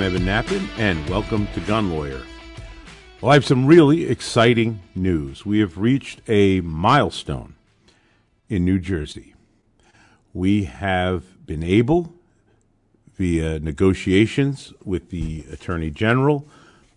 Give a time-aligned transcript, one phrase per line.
[0.00, 2.22] I'm Evan Nappen, and welcome to Gun Lawyer.
[3.20, 5.44] Well, I have some really exciting news.
[5.44, 7.54] We have reached a milestone
[8.48, 9.34] in New Jersey.
[10.32, 12.14] We have been able,
[13.12, 16.48] via negotiations with the Attorney General,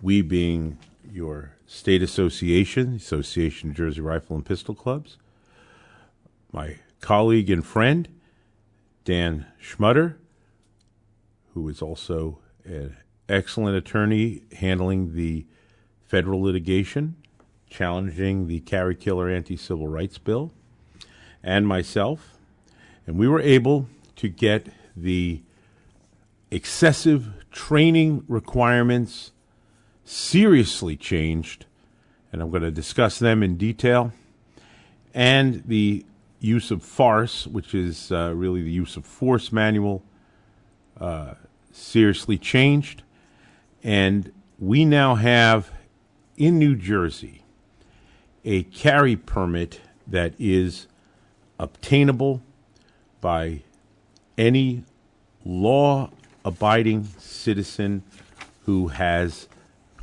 [0.01, 0.77] we being
[1.11, 5.17] your state association, Association of Jersey Rifle and Pistol Clubs,
[6.53, 8.07] my colleague and friend,
[9.03, 10.15] Dan Schmutter,
[11.53, 12.95] who is also an
[13.29, 15.45] excellent attorney handling the
[16.05, 17.15] federal litigation
[17.73, 20.51] challenging the Carry Killer Anti Civil Rights Bill,
[21.41, 22.37] and myself.
[23.07, 25.41] And we were able to get the
[26.51, 29.31] excessive training requirements
[30.05, 31.65] seriously changed,
[32.31, 34.13] and I'm going to discuss them in detail,
[35.13, 36.05] and the
[36.39, 40.03] use of farce, which is uh, really the use of force manual,
[40.99, 41.33] uh,
[41.73, 43.03] seriously changed.
[43.83, 45.71] And we now have
[46.37, 47.43] in New Jersey
[48.45, 50.87] a carry permit that is
[51.59, 52.41] obtainable
[53.19, 53.61] by
[54.37, 54.83] any
[55.45, 56.09] law
[56.45, 58.03] abiding citizen
[58.65, 59.47] who has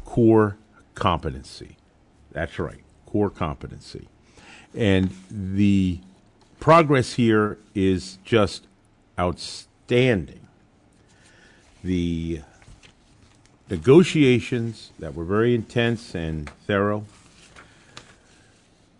[0.04, 0.56] core
[0.94, 1.76] competency.
[2.32, 4.08] That's right, core competency.
[4.74, 6.00] And the
[6.60, 8.66] progress here is just
[9.18, 10.46] outstanding.
[11.82, 12.42] The
[13.70, 17.04] negotiations that were very intense and thorough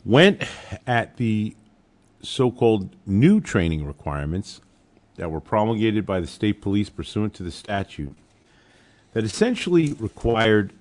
[0.05, 0.43] went
[0.87, 1.55] at the
[2.23, 4.61] so called new training requirements
[5.17, 8.15] that were promulgated by the state police pursuant to the statute
[9.13, 10.73] that essentially required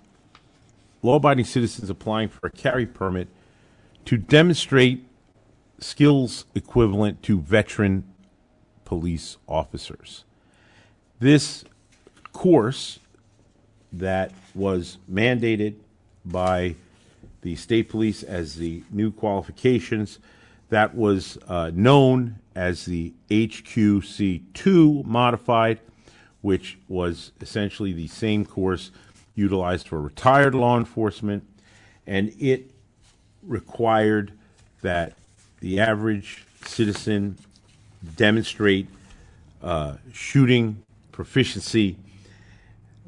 [1.01, 3.27] law abiding citizens applying for a carry permit
[4.05, 5.05] to demonstrate
[5.79, 8.03] skills equivalent to veteran
[8.85, 10.23] police officers.
[11.19, 11.65] This
[12.39, 12.99] course
[13.91, 15.73] that was mandated
[16.23, 16.73] by
[17.41, 20.19] the state police as the new qualifications
[20.69, 25.79] that was uh, known as the HQC2 modified,
[26.39, 28.91] which was essentially the same course
[29.35, 31.43] utilized for retired law enforcement,
[32.07, 32.71] and it
[33.43, 34.31] required
[34.81, 35.11] that
[35.59, 37.37] the average citizen
[38.15, 38.87] demonstrate
[39.61, 41.97] uh, shooting proficiency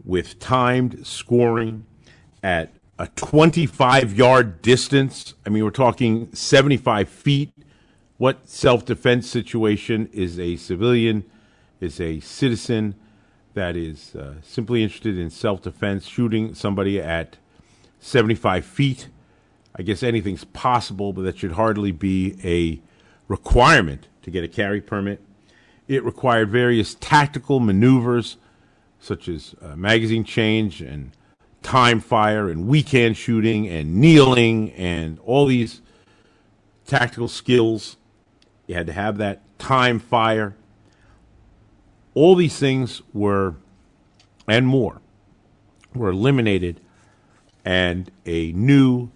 [0.04, 1.86] with timed scoring
[2.44, 5.34] at a 25 yard distance.
[5.46, 7.52] I mean, we're talking 75 feet.
[8.18, 11.24] What self defense situation is a civilian,
[11.80, 12.96] is a citizen
[13.54, 17.38] that is uh, simply interested in self defense, shooting somebody at
[18.00, 19.10] 75 feet?
[19.76, 22.82] I guess anything's possible, but that should hardly be a
[23.28, 25.22] requirement to get a carry permit.
[25.88, 28.38] It required various tactical maneuvers
[29.02, 31.12] such as uh, magazine change and
[31.64, 35.82] time fire and weak hand shooting and kneeling and all these
[36.86, 37.98] tactical skills.
[38.68, 40.56] You had to have that time fire.
[42.14, 43.56] All these things were,
[44.48, 45.02] and more,
[45.96, 46.80] were eliminated,
[47.66, 49.10] and a new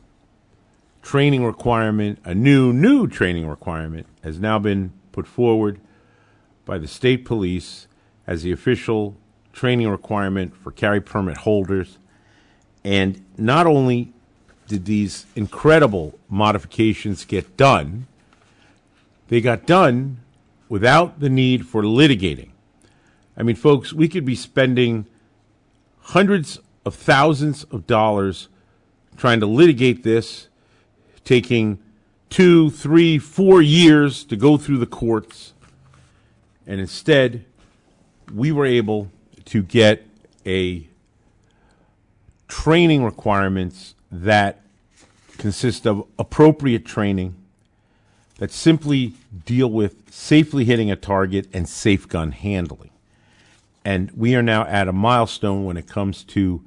[1.01, 5.79] training requirement, a new, new training requirement, has now been put forward
[6.63, 7.87] by the state police
[8.25, 9.15] as the official
[9.55, 11.97] training requirement for carry permit holders.
[12.83, 14.13] And not only
[14.67, 18.05] did these incredible modifications get done,
[19.29, 20.17] they got done
[20.69, 22.49] without the need for litigating.
[23.37, 25.05] I mean, folks, we could be spending
[26.01, 28.49] hundreds of thousands of dollars
[29.17, 30.49] trying to litigate this,
[31.23, 31.79] taking
[32.29, 35.53] two, three, four years to go through the courts.
[36.67, 37.45] And instead,
[38.33, 39.11] we were able
[39.45, 40.05] to get
[40.45, 40.87] a
[42.47, 44.61] training requirements that
[45.37, 47.35] consist of appropriate training
[48.37, 49.13] that simply
[49.45, 52.89] deal with safely hitting a target and safe gun handling.
[53.83, 56.63] And we are now at a milestone when it comes to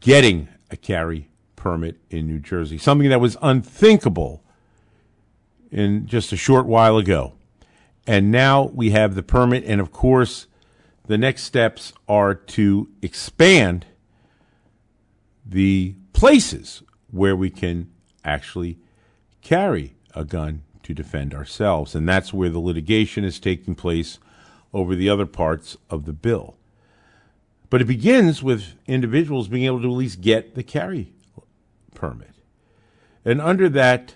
[0.00, 4.42] getting a carry permit in New Jersey, something that was unthinkable
[5.70, 7.34] in just a short while ago.
[8.06, 10.46] And now we have the permit, and of course,
[11.10, 13.84] the next steps are to expand
[15.44, 17.90] the places where we can
[18.24, 18.78] actually
[19.42, 21.96] carry a gun to defend ourselves.
[21.96, 24.20] And that's where the litigation is taking place
[24.72, 26.54] over the other parts of the bill.
[27.70, 31.12] But it begins with individuals being able to at least get the carry
[31.92, 32.36] permit.
[33.24, 34.14] And under that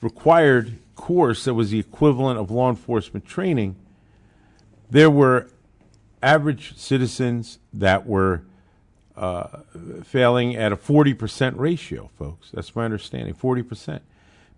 [0.00, 3.76] required course that was the equivalent of law enforcement training,
[4.92, 5.48] there were
[6.22, 8.42] average citizens that were
[9.16, 9.60] uh,
[10.04, 12.50] failing at a 40% ratio, folks.
[12.52, 14.00] That's my understanding 40%.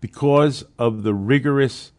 [0.01, 1.93] Because of the rigorous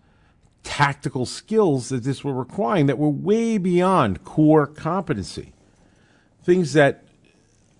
[0.63, 5.53] tactical skills that this were requiring that were way beyond core competency.
[6.43, 7.05] Things that,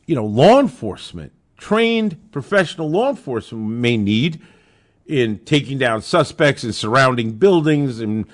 [0.06, 4.40] you know, law enforcement, trained professional law enforcement may need
[5.06, 8.26] in taking down suspects in surrounding buildings and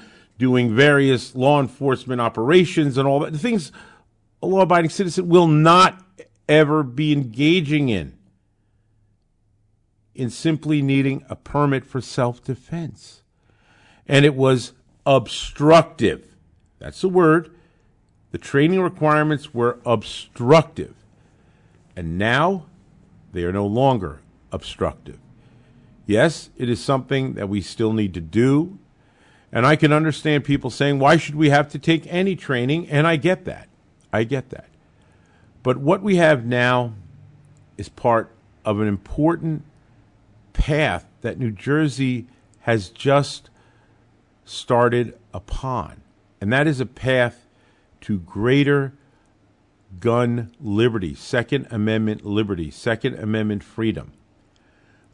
[0.41, 3.31] doing various law enforcement operations and all that.
[3.31, 3.71] The things
[4.41, 6.03] a law abiding citizen will not
[6.49, 8.17] ever be engaging in,
[10.15, 13.21] in simply needing a permit for self defense.
[14.07, 14.73] And it was
[15.05, 16.35] obstructive.
[16.79, 17.55] That's the word.
[18.31, 20.95] The training requirements were obstructive.
[21.95, 22.65] And now
[23.31, 24.21] they are no longer
[24.51, 25.19] obstructive.
[26.07, 28.79] Yes, it is something that we still need to do.
[29.51, 32.89] And I can understand people saying, why should we have to take any training?
[32.89, 33.67] And I get that.
[34.13, 34.69] I get that.
[35.63, 36.93] But what we have now
[37.77, 38.31] is part
[38.63, 39.63] of an important
[40.53, 42.27] path that New Jersey
[42.61, 43.49] has just
[44.45, 46.01] started upon.
[46.39, 47.45] And that is a path
[48.01, 48.93] to greater
[49.99, 54.13] gun liberty, Second Amendment liberty, Second Amendment freedom.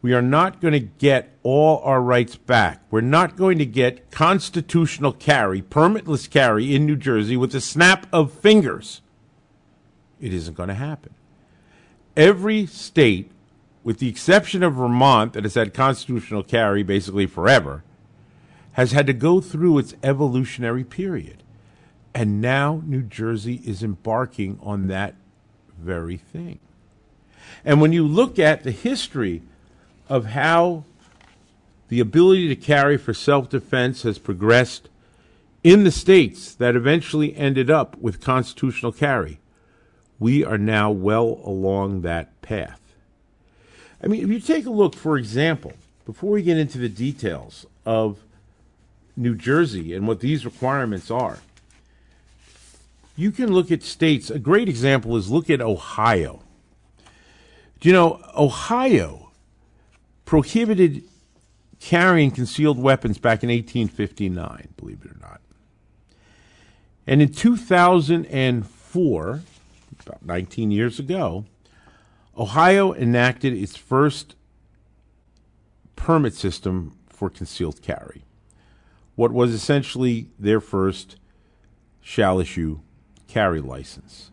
[0.07, 2.81] We are not going to get all our rights back.
[2.89, 8.07] We're not going to get constitutional carry, permitless carry in New Jersey with a snap
[8.13, 9.01] of fingers.
[10.21, 11.13] It isn't going to happen.
[12.15, 13.31] Every state,
[13.83, 17.83] with the exception of Vermont, that has had constitutional carry basically forever,
[18.75, 21.43] has had to go through its evolutionary period.
[22.15, 25.15] And now New Jersey is embarking on that
[25.77, 26.59] very thing.
[27.65, 29.41] And when you look at the history
[30.09, 30.83] of how
[31.89, 34.89] the ability to carry for self defense has progressed
[35.63, 39.39] in the states that eventually ended up with constitutional carry,
[40.19, 42.79] we are now well along that path.
[44.01, 45.73] I mean, if you take a look, for example,
[46.05, 48.19] before we get into the details of
[49.15, 51.39] New Jersey and what these requirements are,
[53.15, 54.29] you can look at states.
[54.29, 56.43] A great example is look at Ohio.
[57.79, 59.26] Do you know, Ohio
[60.27, 61.03] prohibited
[61.79, 65.39] carrying concealed weapons back in 1859, believe it or not.
[67.07, 69.41] And in 2004,
[70.05, 71.45] about 19 years ago,
[72.37, 74.35] Ohio enacted its first
[75.95, 78.25] permit system for concealed carry.
[79.15, 81.15] What was essentially their first
[82.01, 82.81] shall issue
[83.29, 84.29] carry license.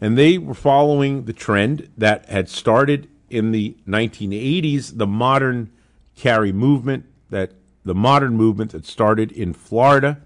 [0.00, 5.70] And they were following the trend that had started in the 1980s, the modern
[6.16, 7.52] carry movement, that
[7.84, 10.18] the modern movement that started in Florida,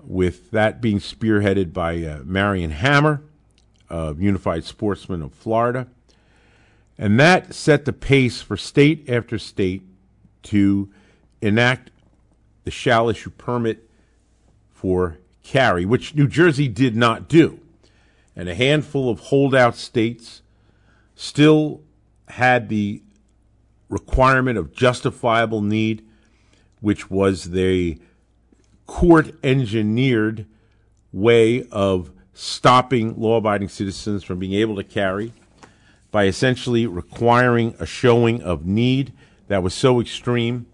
[0.00, 3.22] with that being spearheaded by uh, Marion Hammer
[3.90, 5.86] of Unified Sportsmen of Florida.
[6.96, 9.82] And that set the pace for state after state
[10.44, 10.90] to
[11.40, 11.90] enact
[12.64, 13.88] the shall issue permit
[14.70, 17.60] for carry, which New Jersey did not do.
[18.34, 20.42] And a handful of holdout states
[21.18, 21.82] still
[22.28, 23.02] had the
[23.88, 26.06] requirement of justifiable need,
[26.80, 27.98] which was the
[28.86, 30.46] court engineered
[31.12, 35.32] way of stopping law abiding citizens from being able to carry
[36.12, 39.12] by essentially requiring a showing of need
[39.48, 40.66] that was so extreme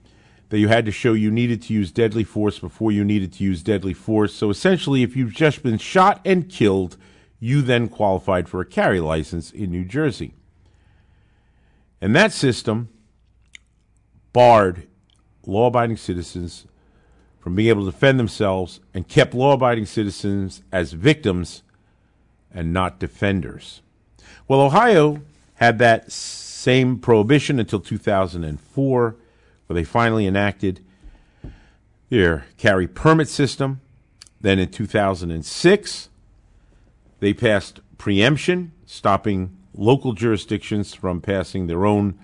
[0.51, 3.43] that you had to show you needed to use deadly force before you needed to
[3.43, 4.35] use deadly force.
[4.35, 6.99] So essentially, if you've just been shot and killed,
[7.45, 10.33] you then qualified for a carry license in New Jersey.
[12.01, 12.89] And that system
[14.33, 14.89] barred
[15.45, 16.65] law abiding citizens
[17.41, 21.63] from being able to defend themselves and kept law abiding citizens as victims
[22.51, 23.83] and not defenders.
[24.49, 25.21] Well, Ohio
[25.57, 29.17] had that same prohibition until 2004,
[29.67, 30.83] where they finally enacted
[32.09, 33.83] their carry permit system.
[34.41, 36.09] Then in 2006,
[37.25, 42.19] they passed preemption, stopping local jurisdictions from passing their own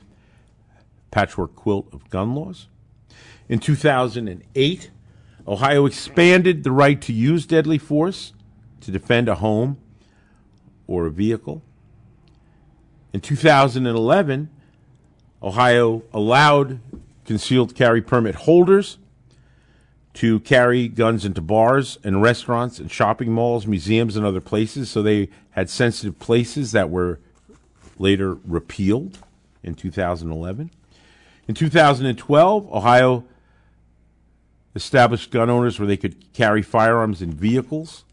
[1.10, 2.68] patchwork quilt of gun laws.
[3.48, 4.90] In 2008,
[5.48, 8.34] Ohio expanded the right to use deadly force
[8.82, 9.78] to defend a home
[10.86, 11.62] or a vehicle.
[13.14, 14.50] In 2011,
[15.42, 16.78] Ohio allowed
[17.24, 18.98] concealed carry permit holders
[20.14, 24.90] to carry guns into bars and restaurants and shopping malls, museums, and other places.
[24.90, 27.20] So they had sensitive places that were
[27.98, 29.18] later repealed
[29.62, 30.70] in 2011.
[31.46, 33.24] In 2012, Ohio
[34.74, 38.04] established gun owners where they could carry firearms in vehicles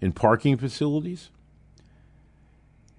[0.00, 1.30] in parking facilities.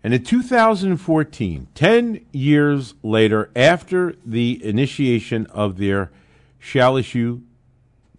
[0.04, 6.12] And in 2014, 10 years later, after the initiation of their
[6.60, 7.42] shall issue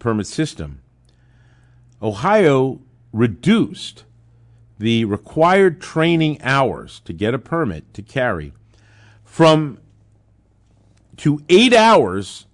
[0.02, 0.80] permit system,
[2.02, 2.80] Ohio
[3.12, 4.04] reduced
[4.78, 8.52] the required training hours to get a permit to carry
[9.25, 9.78] from
[11.16, 12.47] to eight hours,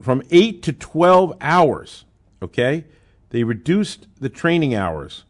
[0.00, 2.06] from eight to 12 hours.
[2.40, 2.86] Okay?
[3.28, 5.24] They reduced the training hours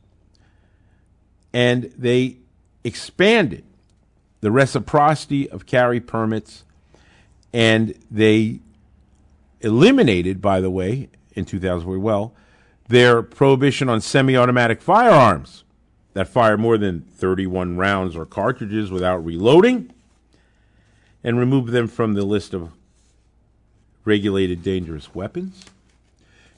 [1.53, 2.37] and they
[2.85, 3.65] expanded
[4.41, 6.65] the reciprocity of carry permits
[7.53, 8.61] and they
[9.61, 12.35] eliminated, by the way, in 2000 well,
[12.89, 15.65] their prohibition on semi automatic firearms
[16.13, 19.93] that fire more than 31 rounds or cartridges without reloading
[21.23, 22.73] and remove them from the list of
[24.05, 25.65] regulated dangerous weapons.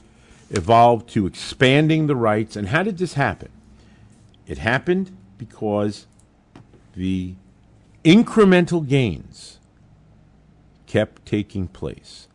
[0.49, 2.57] evolved to expanding the rights.
[2.57, 3.49] And how did this happen?
[4.45, 6.05] It happened because
[6.97, 7.35] the
[8.03, 9.57] incremental gains
[10.85, 12.27] kept taking place.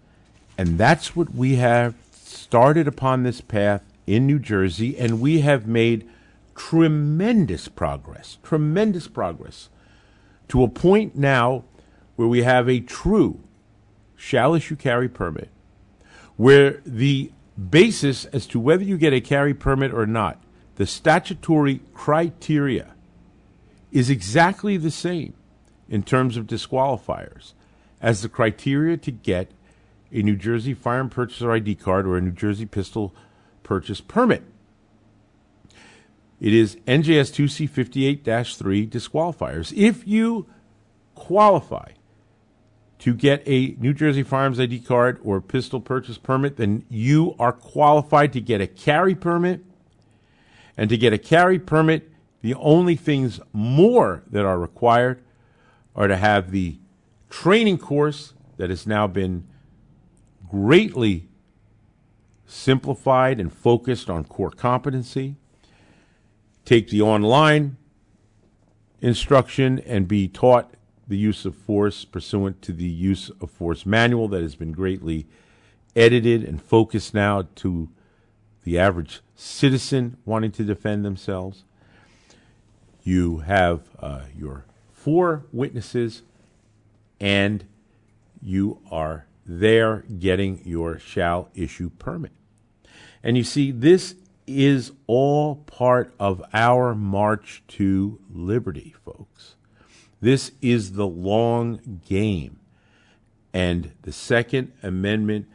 [0.56, 5.66] And that's what we have started upon this path in New Jersey, and we have
[5.66, 6.08] made
[6.56, 9.68] tremendous progress, tremendous progress,
[10.48, 11.64] to a point now
[12.16, 13.40] where we have a true
[14.16, 15.50] shall issue carry permit,
[16.36, 17.30] where the
[17.70, 20.42] basis as to whether you get a carry permit or not
[20.76, 22.94] the statutory criteria
[23.90, 25.34] is exactly the same
[25.88, 27.52] in terms of disqualifiers
[28.00, 29.50] as the criteria to get
[30.12, 33.12] a New Jersey firearm purchaser ID card or a New Jersey pistol
[33.68, 34.42] purchase permit.
[36.40, 39.74] It is NJS 2C 58 3 disqualifiers.
[39.76, 40.46] If you
[41.14, 41.90] qualify
[43.00, 47.52] to get a New Jersey firearms ID card or pistol purchase permit, then you are
[47.52, 49.62] qualified to get a carry permit
[50.78, 52.10] and to get a carry permit,
[52.40, 55.22] the only things more that are required
[55.94, 56.78] are to have the
[57.28, 59.46] training course that has now been
[60.48, 61.28] greatly
[62.48, 65.36] simplified and focused on core competency,
[66.64, 67.76] take the online
[69.00, 70.74] instruction and be taught
[71.06, 75.26] the use of force pursuant to the use of force manual that has been greatly
[75.94, 77.88] edited and focused now to
[78.64, 81.64] the average citizen wanting to defend themselves.
[83.02, 86.22] You have uh, your four witnesses,
[87.20, 87.64] and
[88.42, 92.32] you are there getting your shall issue permit.
[93.22, 94.14] And you see, this
[94.46, 99.56] is all part of our march to liberty, folks.
[100.20, 102.60] This is the long game.
[103.52, 105.46] And the Second Amendment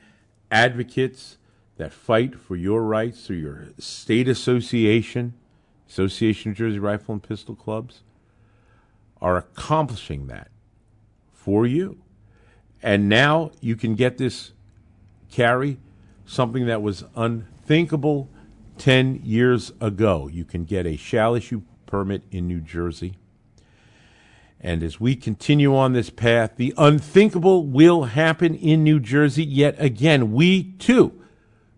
[0.51, 1.37] advocates
[1.77, 5.33] that fight for your rights through your state association,
[5.89, 8.01] Association of Jersey Rifle and Pistol Clubs,
[9.21, 10.49] are accomplishing that
[11.31, 11.99] for you.
[12.81, 14.51] And now you can get this
[15.31, 15.77] carry,
[16.25, 17.03] something that was
[17.63, 18.29] unthinkable
[18.77, 20.27] 10 years ago.
[20.27, 23.15] You can get a shall issue permit in New Jersey.
[24.59, 29.75] And as we continue on this path, the unthinkable will happen in New Jersey yet
[29.77, 30.33] again.
[30.33, 31.13] We too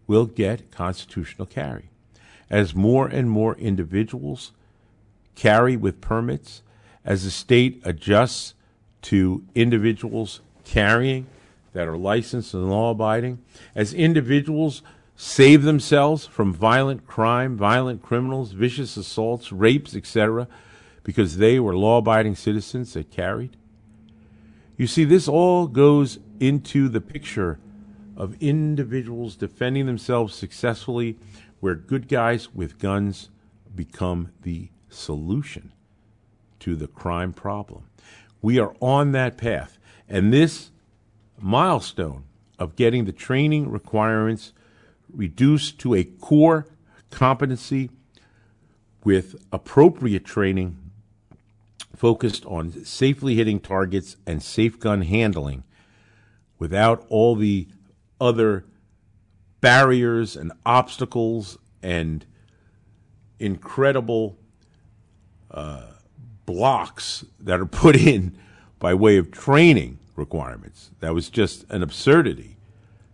[0.07, 1.89] will get constitutional carry.
[2.49, 4.53] As more and more individuals
[5.35, 6.63] carry with permits,
[7.03, 8.55] as the state adjusts
[9.03, 11.27] to individuals carrying
[11.73, 13.39] that are licensed and law abiding,
[13.75, 14.81] as individuals
[15.15, 20.47] save themselves from violent crime, violent criminals, vicious assaults, rapes, etc.,
[21.03, 23.55] because they were law abiding citizens that carried.
[24.77, 27.59] You see, this all goes into the picture
[28.17, 31.17] of individuals defending themselves successfully,
[31.59, 33.29] where good guys with guns
[33.73, 35.71] become the solution
[36.59, 37.83] to the crime problem.
[38.41, 39.77] We are on that path.
[40.07, 40.71] And this
[41.39, 42.23] milestone
[42.57, 44.53] of getting the training requirements
[45.15, 46.67] reduced to a core
[47.11, 47.89] competency
[49.03, 50.77] with appropriate training
[51.95, 55.63] focused on safely hitting targets and safe gun handling
[56.59, 57.67] without all the
[58.19, 58.65] other
[59.61, 62.25] barriers and obstacles and
[63.39, 64.37] incredible
[65.51, 65.87] uh,
[66.45, 68.37] blocks that are put in
[68.79, 70.91] by way of training requirements.
[70.99, 72.57] That was just an absurdity,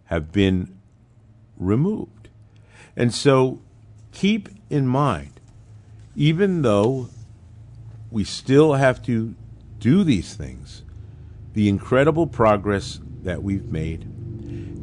[0.05, 0.80] have been
[1.61, 2.29] removed.
[2.95, 3.61] And so
[4.11, 5.39] keep in mind,
[6.15, 7.09] even though
[8.09, 9.35] we still have to
[9.79, 10.83] do these things,
[11.53, 14.03] the incredible progress that we've made,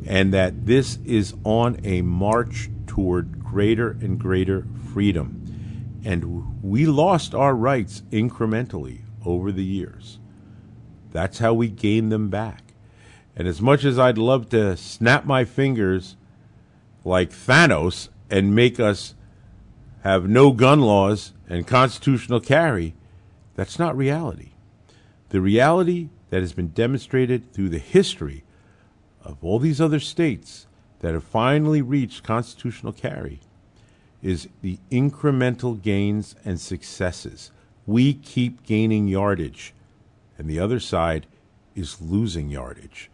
[0.06, 6.00] and that this is on a march toward greater and greater freedom.
[6.04, 10.18] And we lost our rights incrementally over the years.
[11.10, 12.62] That's how we gained them back.
[13.36, 16.16] And as much as I'd love to snap my fingers
[17.08, 19.14] like Thanos and make us
[20.02, 22.94] have no gun laws and constitutional carry,
[23.56, 24.50] that's not reality.
[25.30, 28.44] The reality that has been demonstrated through the history
[29.24, 30.66] of all these other states
[31.00, 33.40] that have finally reached constitutional carry
[34.22, 37.50] is the incremental gains and successes.
[37.86, 39.72] We keep gaining yardage,
[40.36, 41.26] and the other side
[41.74, 43.10] is losing yardage.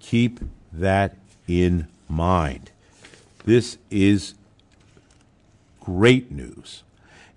[0.00, 0.40] Keep
[0.72, 2.72] that in mind.
[3.48, 4.34] This is
[5.80, 6.82] great news.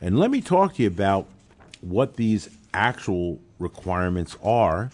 [0.01, 1.25] And let me talk to you about
[1.79, 4.91] what these actual requirements are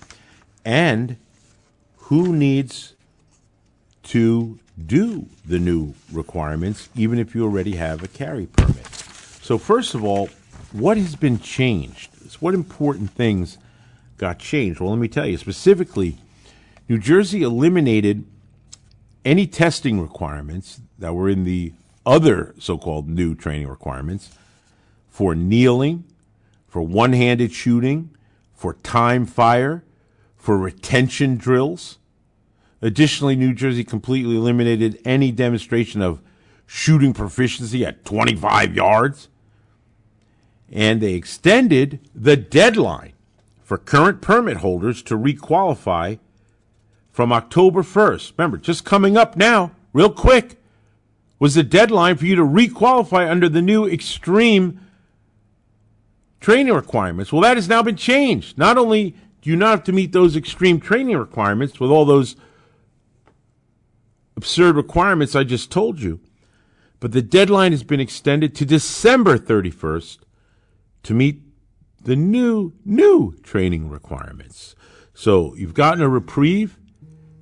[0.63, 1.17] and
[1.95, 2.93] who needs
[4.03, 8.86] to do the new requirements, even if you already have a carry permit.
[9.41, 10.30] So, first of all,
[10.71, 12.12] what has been changed?
[12.41, 13.58] What important things
[14.19, 14.80] got changed?
[14.80, 16.19] Well, let me tell you specifically,
[16.88, 18.23] New Jersey eliminated
[19.25, 21.73] any testing requirements that were in the
[22.05, 24.31] other so called new training requirements
[25.10, 26.03] for kneeling,
[26.67, 28.10] for one handed shooting,
[28.53, 29.83] for time fire,
[30.36, 31.97] for retention drills.
[32.81, 36.21] Additionally, New Jersey completely eliminated any demonstration of
[36.65, 39.29] shooting proficiency at 25 yards.
[40.71, 43.13] And they extended the deadline
[43.63, 46.19] for current permit holders to requalify
[47.12, 48.33] from October 1st.
[48.38, 50.62] Remember, just coming up now, real quick,
[51.39, 54.80] was the deadline for you to requalify under the new extreme
[56.39, 57.32] training requirements.
[57.32, 58.58] Well, that has now been changed.
[58.58, 62.36] Not only do you not have to meet those extreme training requirements with all those
[64.36, 66.19] absurd requirements I just told you.
[67.00, 70.19] But the deadline has been extended to December 31st
[71.04, 71.41] to meet
[72.02, 74.76] the new, new training requirements.
[75.13, 76.78] So you've gotten a reprieve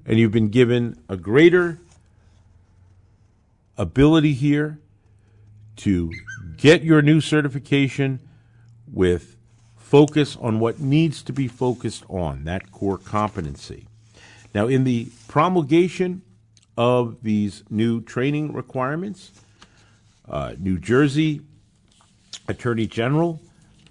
[0.05, 1.79] and you've been given a greater
[3.77, 4.79] ability here
[5.77, 6.11] to
[6.57, 8.19] get your new certification
[8.91, 9.35] with
[9.75, 13.87] focus on what needs to be focused on, that core competency.
[14.53, 16.21] Now, in the promulgation
[16.77, 19.31] of these new training requirements.
[20.27, 21.41] Uh, New Jersey
[22.47, 23.39] Attorney General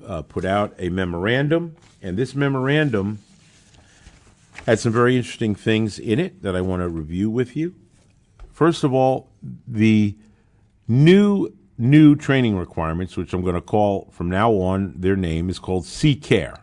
[0.07, 3.21] uh, put out a memorandum, and this memorandum
[4.67, 7.75] had some very interesting things in it that I want to review with you.
[8.53, 9.29] First of all,
[9.67, 10.17] the
[10.89, 15.59] new new training requirements, which I'm going to call from now on, their name is
[15.59, 16.61] called C-CARE.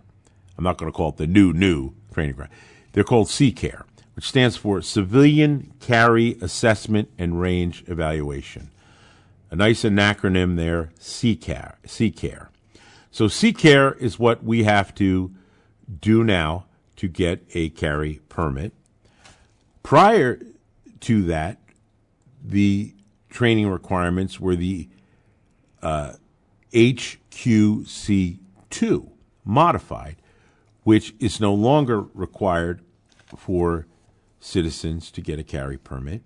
[0.58, 2.48] I'm not going to call it the new new training.
[2.94, 3.86] They're called C-CARE
[4.22, 8.70] which stands for Civilian Carry Assessment and Range Evaluation.
[9.50, 11.78] A nice acronym there, C Care.
[11.86, 12.50] C Care.
[13.10, 15.34] So C Care is what we have to
[16.00, 16.66] do now
[16.98, 18.74] to get a carry permit.
[19.84, 20.40] Prior
[21.02, 21.58] to that,
[22.44, 22.94] the
[23.30, 24.90] training requirements were the
[25.82, 26.14] uh,
[26.74, 28.40] HQC2
[29.44, 30.16] modified,
[30.84, 32.82] which is no longer required
[33.36, 33.86] for
[34.40, 36.22] citizens to get a carry permit.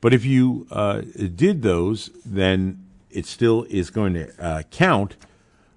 [0.00, 1.02] But if you uh,
[1.34, 5.16] did those, then it still is going to uh, count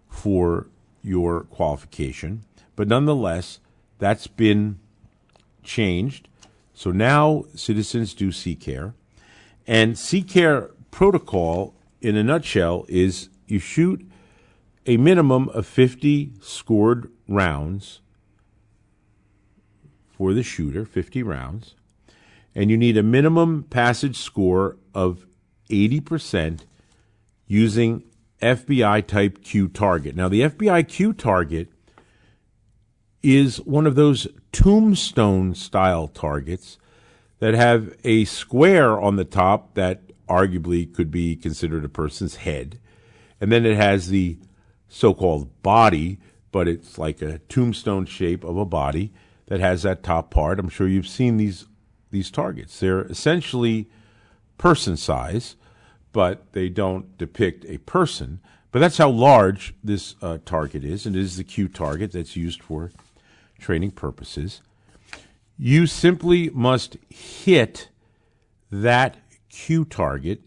[0.10, 0.68] for
[1.02, 2.44] your qualification.
[2.76, 3.60] But nonetheless,
[3.98, 4.80] that's been
[5.64, 6.28] changed.
[6.74, 8.94] So now citizens do CCARE.
[9.68, 14.06] And C-Care protocol, in a nutshell, is you shoot
[14.86, 18.02] a minimum of 50 scored rounds
[20.10, 21.76] for the shooter, 50 rounds,
[22.54, 25.26] and you need a minimum passage score of
[25.70, 26.62] 80%
[27.48, 28.04] using
[28.42, 30.16] FBI type Q target.
[30.16, 31.70] Now, the FBI Q target
[33.24, 36.78] is one of those tombstone style targets
[37.42, 40.00] that have a square on the top that
[40.30, 42.80] arguably could be considered a person's head.
[43.42, 44.38] And then it has the
[44.88, 46.20] so called body,
[46.52, 49.12] but it's like a tombstone shape of a body
[49.48, 50.60] that has that top part.
[50.60, 51.66] I'm sure you've seen these
[52.12, 52.80] these targets.
[52.80, 53.90] They're essentially
[54.58, 55.56] person size,
[56.12, 58.40] but they don't depict a person.
[58.72, 62.36] But that's how large this uh, target is, and it is the Q target that's
[62.36, 62.92] used for
[63.60, 64.62] training purposes.
[65.64, 67.90] You simply must hit
[68.72, 70.42] that Q target.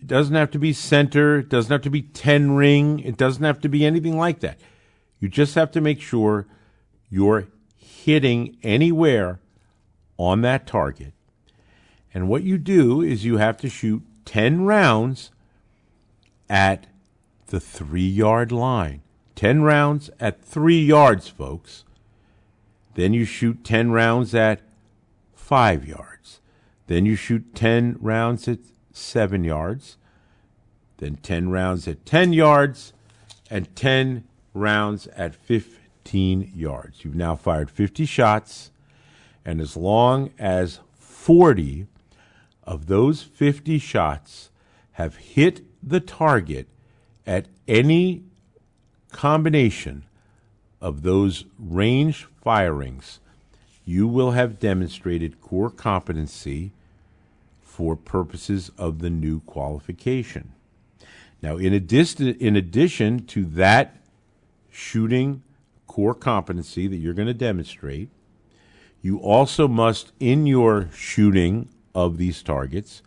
[0.00, 3.44] It doesn't have to be center, it doesn't have to be 10 ring, it doesn't
[3.44, 4.58] have to be anything like that.
[5.20, 6.48] You just have to make sure
[7.08, 9.38] you're hitting anywhere
[10.16, 11.12] on that target.
[12.12, 15.30] And what you do is you have to shoot 10 rounds
[16.50, 16.88] at
[17.46, 19.02] the three yard line.
[19.36, 21.84] 10 rounds at three yards, folks.
[22.96, 24.62] Then you shoot 10 rounds at
[25.34, 26.40] five yards.
[26.86, 29.98] Then you shoot 10 rounds at seven yards.
[30.96, 32.94] Then 10 rounds at 10 yards
[33.50, 37.04] and 10 rounds at 15 yards.
[37.04, 38.70] You've now fired 50 shots,
[39.44, 41.88] and as long as 40
[42.64, 44.48] of those 50 shots
[44.92, 46.66] have hit the target
[47.26, 48.24] at any
[49.12, 50.04] combination
[50.80, 53.20] of those range firings,
[53.84, 56.72] you will have demonstrated core competency
[57.62, 60.52] for purposes of the new qualification.
[61.42, 63.96] Now, in, addition, in addition to that
[64.70, 65.42] shooting
[65.86, 68.08] core competency that you're going to demonstrate,
[69.02, 73.02] you also must, in your shooting of these targets,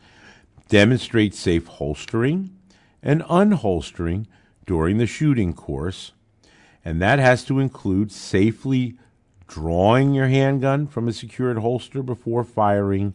[0.69, 2.55] demonstrate safe holstering
[3.03, 4.25] and unholstering
[4.65, 6.13] during the shooting course.
[6.84, 8.98] And that has to include safely
[9.48, 13.13] drawing your handgun from a secured holster before firing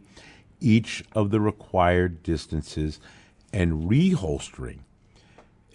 [0.61, 3.00] each of the required distances
[3.53, 4.81] and reholstering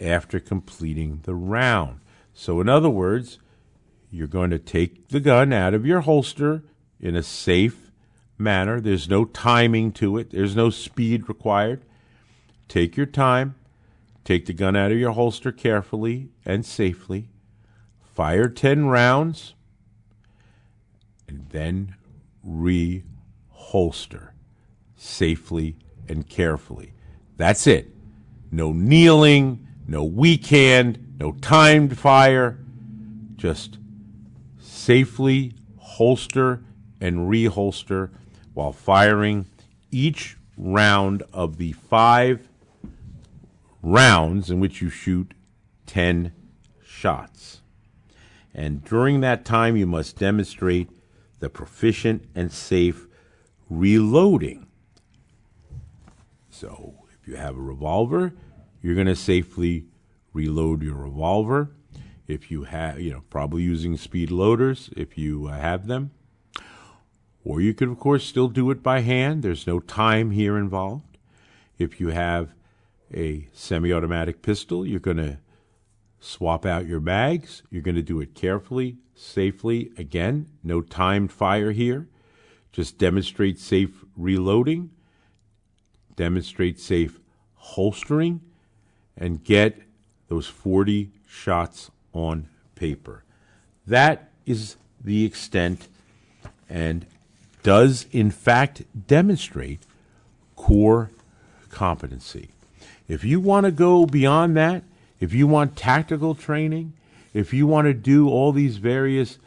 [0.01, 1.99] after completing the round.
[2.33, 3.39] So, in other words,
[4.11, 6.63] you're going to take the gun out of your holster
[6.99, 7.91] in a safe
[8.37, 8.79] manner.
[8.79, 11.83] There's no timing to it, there's no speed required.
[12.67, 13.55] Take your time,
[14.23, 17.29] take the gun out of your holster carefully and safely,
[18.19, 19.53] fire 10 rounds,
[21.25, 21.95] and then
[22.45, 24.31] reholster
[24.97, 25.77] safely
[26.09, 26.91] and carefully.
[27.37, 27.95] That's it.
[28.51, 32.59] No kneeling, no weak hand, no timed fire.
[33.37, 33.77] Just
[34.59, 36.61] safely holster
[36.99, 38.09] and reholster
[38.53, 39.45] while firing
[39.91, 42.49] each round of the five
[43.81, 45.33] rounds in which you shoot
[45.85, 46.33] 10
[46.83, 47.58] shots.
[48.53, 50.89] And during that time, you must demonstrate
[51.39, 53.07] the proficient and safe
[53.69, 54.65] reloading
[56.59, 58.33] so if you have a revolver,
[58.81, 59.85] you're going to safely
[60.33, 61.71] reload your revolver.
[62.27, 66.11] If you have, you know, probably using speed loaders if you uh, have them.
[67.45, 69.41] Or you could, of course, still do it by hand.
[69.41, 71.17] There's no time here involved.
[71.77, 72.49] If you have
[73.13, 75.37] a semi automatic pistol, you're going to
[76.19, 77.63] swap out your mags.
[77.69, 79.91] You're going to do it carefully, safely.
[79.97, 82.07] Again, no timed fire here.
[82.71, 84.91] Just demonstrate safe reloading
[86.19, 87.17] demonstrate safe
[87.55, 88.41] holstering,
[89.15, 89.81] and get
[90.27, 93.23] those 40 shots on paper.
[93.87, 95.87] That is the extent
[96.67, 97.05] and
[97.63, 99.79] does, in fact, demonstrate
[100.57, 101.09] core
[101.69, 102.49] competency.
[103.07, 104.83] If you want to go beyond that,
[105.19, 106.93] if you want tactical training,
[107.33, 109.37] if you want to do all these various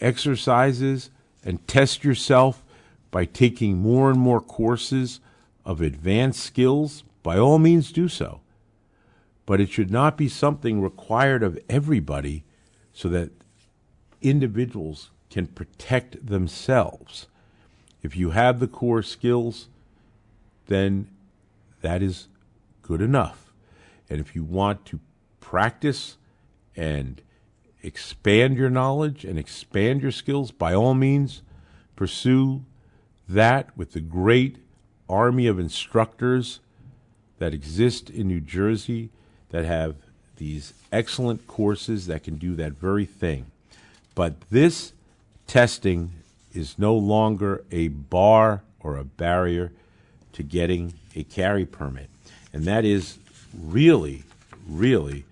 [0.00, 1.10] exercises
[1.44, 2.62] and test yourself
[3.10, 5.20] by taking more and more courses
[5.64, 8.40] of advanced skills, by all means do so.
[9.46, 12.44] But it should not be something required of everybody
[12.92, 13.30] so that
[14.22, 17.26] individuals can protect themselves.
[18.02, 19.68] If you have the core skills,
[20.66, 21.08] then
[21.82, 22.28] that is
[22.82, 23.49] good enough.
[24.10, 25.00] And if you want to
[25.40, 26.16] practice
[26.76, 27.22] and
[27.82, 31.42] expand your knowledge and expand your skills, by all means,
[31.96, 32.64] pursue
[33.28, 34.56] that with the great
[35.08, 36.60] army of instructors
[37.38, 39.10] that exist in New Jersey
[39.50, 39.96] that have
[40.36, 43.46] these excellent courses that can do that very thing.
[44.14, 44.92] But this
[45.46, 46.12] testing
[46.52, 49.72] is no longer a bar or a barrier
[50.32, 52.08] to getting a carry permit.
[52.52, 53.18] And that is
[53.58, 54.24] really,
[54.66, 55.24] really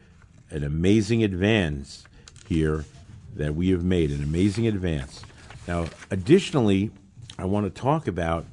[0.51, 2.05] an amazing advance
[2.47, 2.85] here
[3.35, 5.23] that we have made, an amazing advance.
[5.67, 6.91] Now, additionally,
[7.39, 8.47] I want to talk about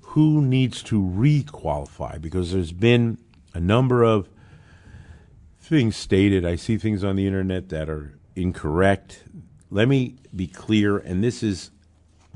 [0.00, 3.18] who needs to requalify because there's been
[3.54, 4.28] a number of
[5.60, 6.44] things stated.
[6.44, 9.24] I see things on the internet that are incorrect.
[9.70, 11.70] Let me be clear, and this is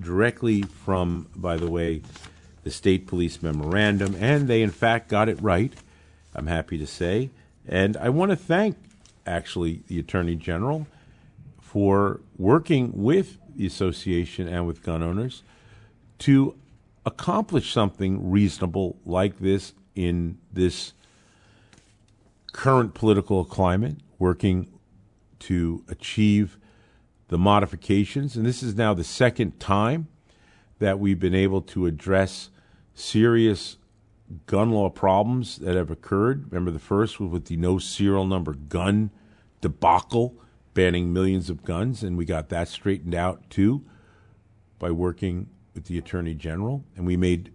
[0.00, 2.02] directly from, by the way,
[2.62, 5.72] the state police memorandum, and they in fact got it right,
[6.36, 7.30] I'm happy to say.
[7.66, 8.76] And I want to thank
[9.26, 10.86] actually the Attorney General
[11.60, 15.42] for working with the association and with gun owners
[16.18, 16.54] to
[17.04, 20.92] accomplish something reasonable like this in this
[22.52, 24.68] current political climate, working
[25.38, 26.58] to achieve
[27.28, 28.36] the modifications.
[28.36, 30.08] And this is now the second time
[30.78, 32.50] that we've been able to address
[32.94, 33.76] serious
[34.46, 36.46] gun law problems that have occurred.
[36.50, 39.10] Remember, the first was with the no serial number gun
[39.60, 40.34] debacle,
[40.74, 43.84] banning millions of guns, and we got that straightened out too
[44.78, 47.52] by working with the Attorney General, and we made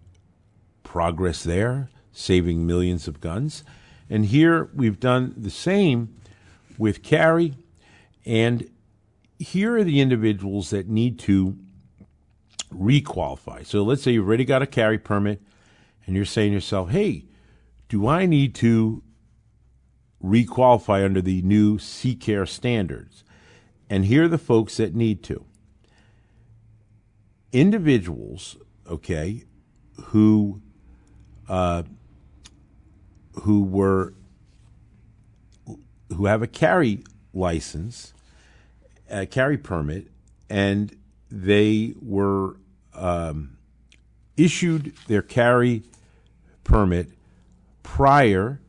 [0.84, 3.64] progress there, saving millions of guns.
[4.10, 6.16] And here we've done the same
[6.78, 7.56] with carry,
[8.26, 8.70] and
[9.40, 11.58] here are the individuals that need to
[12.74, 13.66] requalify.
[13.66, 15.42] So let's say you've already got a carry permit,
[16.12, 17.24] and you're saying to yourself, hey,
[17.88, 19.02] do I need to
[20.22, 23.24] requalify under the new CARE standards?
[23.90, 25.46] And here are the folks that need to
[27.54, 28.58] individuals,
[28.90, 29.46] okay,
[30.08, 30.62] who
[31.48, 31.84] uh,
[33.44, 34.14] who were
[36.10, 38.14] who have a carry license,
[39.10, 40.10] a carry permit,
[40.50, 40.94] and
[41.30, 42.58] they were
[42.94, 43.56] um,
[44.36, 45.84] issued their carry
[46.64, 47.10] permit
[47.84, 48.62] prior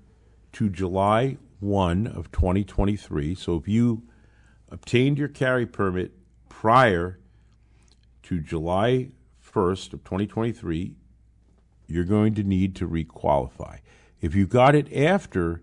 [0.52, 3.34] to July 1 of 2023.
[3.34, 4.02] So if you
[4.70, 6.12] obtained your carry permit
[6.48, 7.18] prior
[8.24, 9.10] to July
[9.44, 10.94] 1st of 2023,
[11.86, 13.78] you're going to need to requalify.
[14.20, 15.62] If you got it after,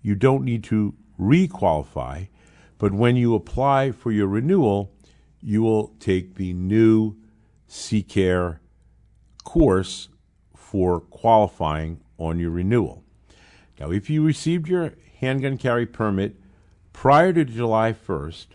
[0.00, 2.28] you don't need to requalify,
[2.78, 4.92] but when you apply for your renewal,
[5.42, 7.16] you will take the new
[7.68, 8.58] CCARE
[9.44, 10.08] course
[10.70, 13.02] for qualifying on your renewal.
[13.80, 16.36] Now, if you received your handgun carry permit
[16.92, 18.46] prior to July 1st,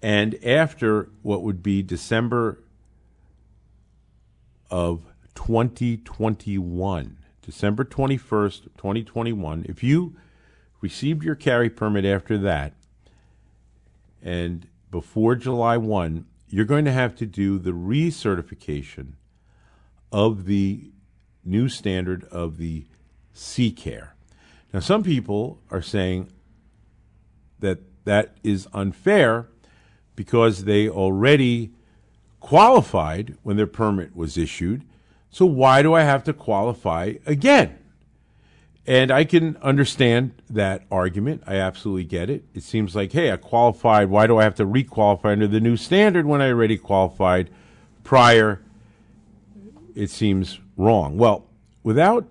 [0.00, 2.64] and after what would be December
[4.70, 5.02] of
[5.34, 10.16] 2021, December 21st, 2021, if you
[10.80, 12.72] received your carry permit after that
[14.22, 19.12] and before July 1, you're going to have to do the recertification
[20.10, 20.90] of the
[21.44, 22.84] new standard of the
[23.32, 24.14] C care.
[24.72, 26.30] Now, some people are saying
[27.60, 29.48] that that is unfair
[30.16, 31.70] because they already
[32.40, 34.84] qualified when their permit was issued.
[35.30, 37.78] So why do I have to qualify again?
[38.86, 41.42] And I can understand that argument.
[41.46, 42.44] I absolutely get it.
[42.54, 44.08] It seems like, hey, I qualified.
[44.08, 47.50] Why do I have to requalify under the new standard when I already qualified
[48.02, 48.62] prior?
[49.94, 51.18] It seems wrong.
[51.18, 51.46] Well,
[51.82, 52.26] without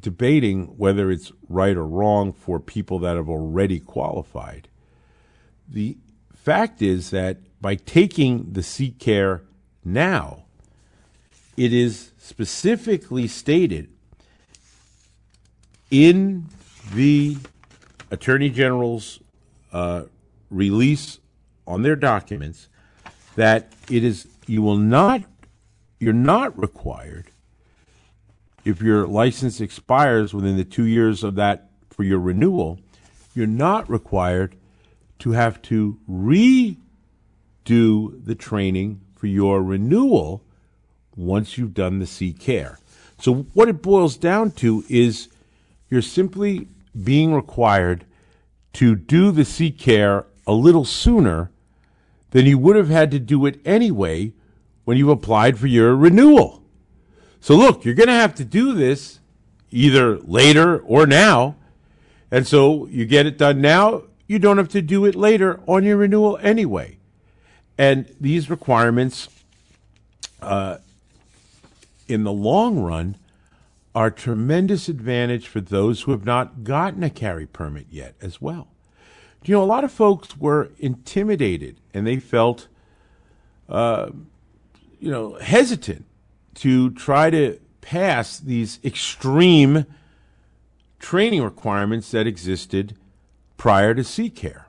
[0.00, 4.68] debating whether it's right or wrong for people that have already qualified,
[5.68, 5.98] the
[6.34, 9.42] fact is that by taking the C care
[9.84, 10.44] now,
[11.56, 13.88] it is specifically stated
[15.90, 16.46] in
[16.94, 17.36] the
[18.10, 19.20] Attorney General's
[19.72, 20.04] uh,
[20.50, 21.18] release
[21.66, 22.68] on their documents
[23.36, 25.22] that it is you will not
[25.98, 27.30] you're not required
[28.64, 32.80] if your license expires within the two years of that for your renewal,
[33.34, 34.56] you're not required
[35.18, 36.76] to have to redo
[38.24, 40.42] the training for your renewal
[41.14, 42.78] once you've done the C care.
[43.20, 45.28] So what it boils down to is
[45.90, 46.68] you're simply
[47.02, 48.04] being required
[48.74, 51.50] to do the C care a little sooner
[52.30, 54.32] than you would have had to do it anyway
[54.84, 56.62] when you've applied for your renewal.
[57.40, 59.20] So look, you're going to have to do this
[59.70, 61.56] either later or now.
[62.30, 65.84] And so you get it done now, you don't have to do it later on
[65.84, 66.98] your renewal anyway.
[67.76, 69.28] And these requirements,
[70.40, 70.78] uh,
[72.08, 73.16] in the long run,
[73.94, 78.68] are tremendous advantage for those who have not gotten a carry permit yet as well.
[79.44, 82.68] You know, a lot of folks were intimidated and they felt,
[83.68, 84.10] uh,
[85.00, 86.04] you know, hesitant
[86.56, 89.86] to try to pass these extreme
[90.98, 92.96] training requirements that existed
[93.56, 94.64] prior to CCARE.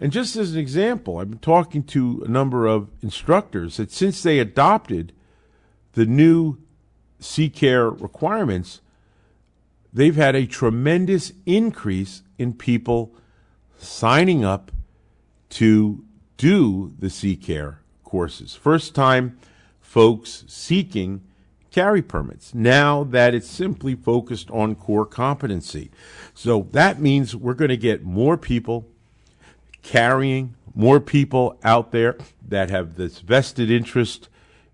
[0.00, 4.22] And just as an example, I've been talking to a number of instructors that since
[4.22, 5.12] they adopted
[5.92, 6.58] the new
[7.20, 8.80] CCARE requirements,
[9.92, 13.14] they've had a tremendous increase in people
[13.78, 14.72] signing up
[15.50, 16.04] to
[16.36, 17.76] do the CCARE
[18.14, 18.54] courses.
[18.54, 19.36] First time
[19.80, 21.20] folks seeking
[21.72, 25.90] carry permits now that it's simply focused on core competency.
[26.32, 28.86] So that means we're going to get more people
[29.82, 34.28] carrying, more people out there that have this vested interest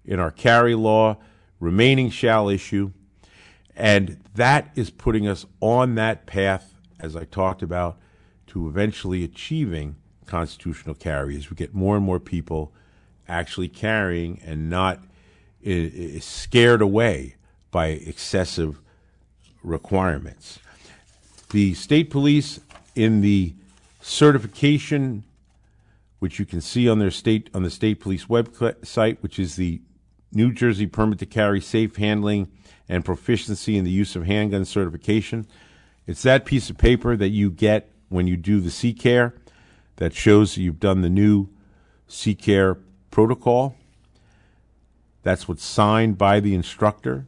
[0.05, 1.17] in our carry law,
[1.61, 2.93] remaining shall issue.
[3.75, 7.97] And that is putting us on that path, as I talked about,
[8.49, 12.75] to eventually achieving constitutional carry as we get more and more people
[13.31, 15.01] actually carrying and not
[16.21, 17.37] scared away
[17.71, 18.81] by excessive
[19.63, 20.59] requirements.
[21.51, 22.61] The state police
[22.95, 23.55] in the
[24.01, 25.25] certification,
[26.19, 29.81] which you can see on their state on the state police website, which is the
[30.33, 32.49] New Jersey Permit to Carry Safe Handling
[32.89, 35.47] and Proficiency in the Use of Handgun Certification.
[36.07, 39.35] It's that piece of paper that you get when you do the C care
[39.97, 41.49] that shows you've done the new
[42.09, 42.79] CCARE
[43.11, 43.77] protocol.
[45.23, 47.27] That's what's signed by the instructor.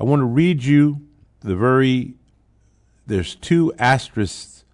[0.00, 1.06] I want to read you
[1.40, 2.14] the very,
[3.06, 4.64] there's two asterisks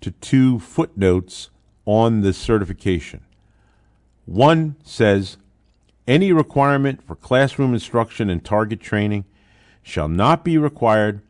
[0.00, 1.50] to two footnotes
[1.84, 3.20] on the certification.
[4.24, 5.36] One says,
[6.06, 9.24] any requirement for classroom instruction and target training
[9.82, 11.20] shall not be required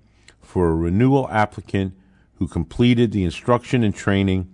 [0.41, 1.95] for a renewal applicant
[2.39, 4.51] who completed the instruction and training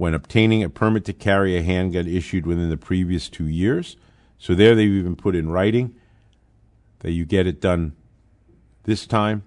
[0.00, 3.96] when obtaining a permit to carry a handgun issued within the previous two years
[4.40, 5.94] so there they've even put in writing
[7.00, 7.94] that you get it done
[8.84, 9.42] this time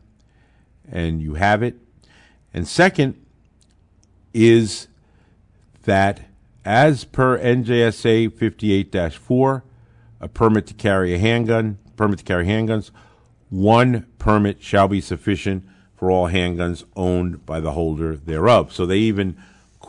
[0.89, 1.75] and you have it.
[2.53, 3.19] And second
[4.31, 4.87] is
[5.85, 6.21] that
[6.63, 9.63] as per NJSA 58-4,
[10.21, 12.91] a permit to carry a handgun, permit to carry handguns,
[13.49, 18.71] one permit shall be sufficient for all handguns owned by the holder thereof.
[18.71, 19.35] So they even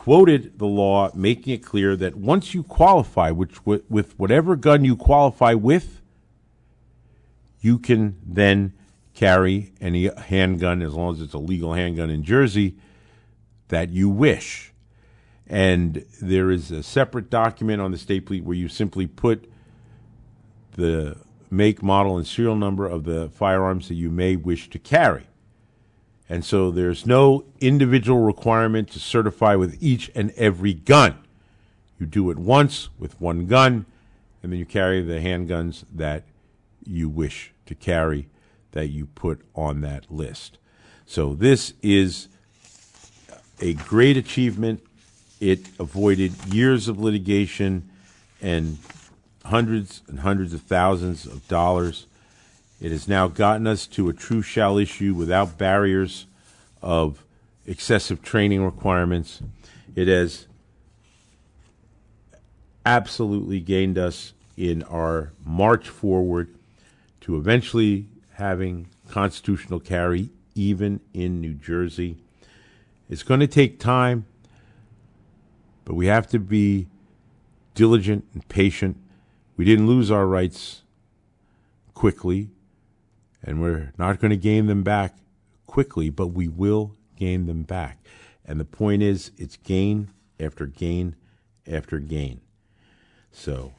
[0.05, 4.95] quoted the law, making it clear that once you qualify, which with whatever gun you
[4.95, 5.99] qualify with,
[7.59, 8.71] you can then
[9.15, 12.77] carry any handgun as long as it's a legal handgun in Jersey
[13.69, 14.71] that you wish.
[15.47, 19.51] And there is a separate document on the state police where you simply put
[20.73, 21.17] the
[21.49, 25.25] make, model, and serial number of the firearms that you may wish to carry.
[26.27, 31.19] And so there's no individual requirement to certify with each and every gun.
[31.99, 33.85] You do it once with one gun,
[34.41, 36.23] and then you carry the handguns that
[36.83, 38.27] you wish to carry
[38.71, 40.57] that you put on that list.
[41.05, 42.27] So this is
[43.61, 44.81] a great achievement.
[45.39, 47.89] It avoided years of litigation
[48.41, 48.77] and
[49.45, 52.07] hundreds and hundreds of thousands of dollars
[52.85, 56.27] it has now gotten us to a true shall issue without barriers
[56.83, 57.25] of
[57.65, 59.41] excessive training requirements.
[59.95, 60.45] It has
[62.85, 66.53] absolutely gained us in our march forward
[67.21, 72.17] to eventually having constitutional carry even in New Jersey.
[73.09, 74.27] It's going to take time,
[75.85, 76.85] but we have to be
[77.73, 78.95] diligent and patient.
[79.57, 80.83] We didn't lose our rights
[81.95, 82.51] quickly
[83.45, 85.15] and we're not going to gain them back
[85.67, 87.99] quickly, but we will gain them back.
[88.43, 91.15] And the point is, it's gain after gain
[91.67, 92.41] after gain.
[93.31, 93.73] So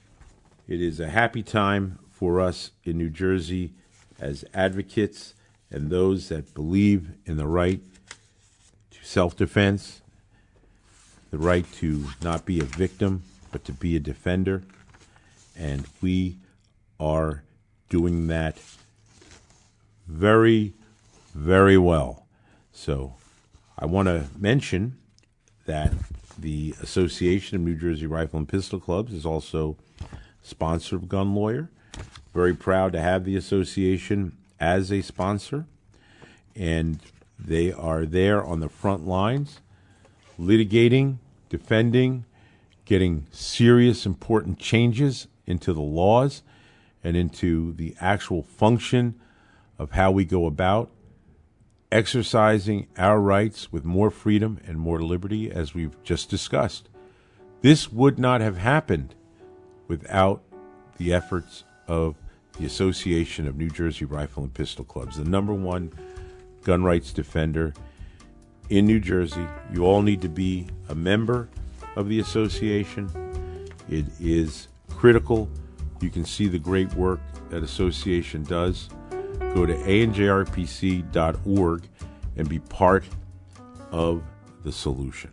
[0.68, 3.72] it is a happy time for us in New Jersey
[4.20, 5.34] as advocates
[5.70, 7.80] and those that believe in the right
[8.92, 10.00] to self defense,
[11.30, 14.62] the right to not be a victim, but to be a defender.
[15.56, 16.36] And we
[17.00, 17.42] are
[17.88, 18.58] doing that
[20.06, 20.72] very,
[21.34, 22.26] very well.
[22.72, 23.14] So
[23.78, 24.96] I want to mention
[25.66, 25.92] that
[26.38, 29.76] the Association of New Jersey Rifle and Pistol Clubs is also
[30.42, 31.70] sponsor of Gun Lawyer.
[32.32, 35.66] Very proud to have the association as a sponsor,
[36.54, 37.00] and
[37.38, 39.60] they are there on the front lines
[40.38, 41.16] litigating,
[41.48, 42.24] defending,
[42.84, 46.42] getting serious, important changes into the laws
[47.02, 49.14] and into the actual function
[49.78, 50.90] of how we go about
[51.92, 56.88] exercising our rights with more freedom and more liberty, as we've just discussed.
[57.62, 59.14] This would not have happened
[59.88, 60.42] without
[60.98, 62.16] the efforts of
[62.58, 65.92] the Association of New Jersey Rifle and Pistol Clubs, the number one
[66.64, 67.72] gun rights defender
[68.68, 69.46] in New Jersey.
[69.72, 71.48] You all need to be a member
[71.94, 73.10] of the association.
[73.88, 75.48] It is critical.
[76.00, 77.20] You can see the great work
[77.50, 78.88] that association does.
[79.38, 81.08] Go to anjrpc.org
[82.36, 83.04] and be part
[83.90, 84.22] of
[84.62, 85.32] the solution.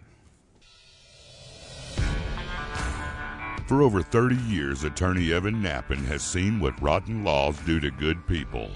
[3.67, 8.27] For over 30 years, attorney Evan Nappen has seen what rotten laws do to good
[8.27, 8.69] people.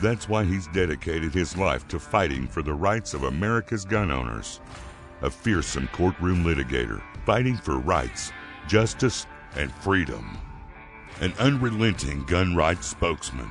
[0.00, 4.60] That's why he's dedicated his life to fighting for the rights of America's gun owners.
[5.22, 8.32] A fearsome courtroom litigator, fighting for rights,
[8.66, 9.26] justice,
[9.56, 10.38] and freedom.
[11.20, 13.50] An unrelenting gun rights spokesman,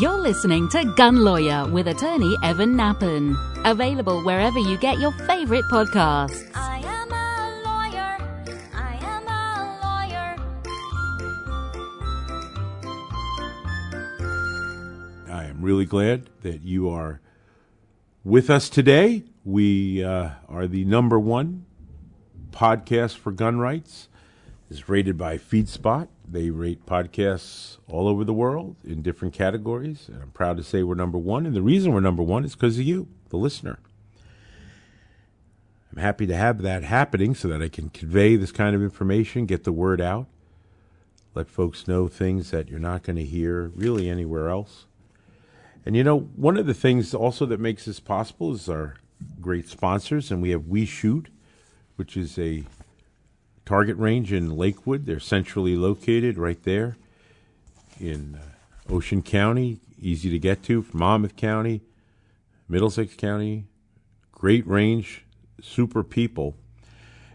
[0.00, 3.34] You're listening to Gun Lawyer with attorney Evan Nappen.
[3.64, 6.50] Available wherever you get your favorite podcasts.
[6.54, 8.18] I am a lawyer.
[8.74, 10.36] I am a
[15.26, 15.32] lawyer.
[15.32, 17.22] I am really glad that you are
[18.22, 19.22] with us today.
[19.44, 21.64] We uh, are the number one
[22.50, 24.08] podcast for gun rights.
[24.68, 26.08] Is rated by FeedSpot.
[26.28, 30.82] They rate podcasts all over the world in different categories, and I'm proud to say
[30.82, 31.46] we're number one.
[31.46, 33.78] And the reason we're number one is because of you, the listener.
[35.92, 39.46] I'm happy to have that happening so that I can convey this kind of information,
[39.46, 40.26] get the word out,
[41.34, 44.86] let folks know things that you're not going to hear really anywhere else.
[45.86, 48.96] And you know, one of the things also that makes this possible is our
[49.40, 51.28] great sponsors, and we have We Shoot,
[51.94, 52.64] which is a
[53.66, 55.04] target range in Lakewood.
[55.04, 56.96] They're centrally located right there
[58.00, 61.82] in uh, Ocean County, easy to get to from Monmouth County,
[62.68, 63.66] Middlesex County.
[64.32, 65.24] Great range,
[65.60, 66.54] super people.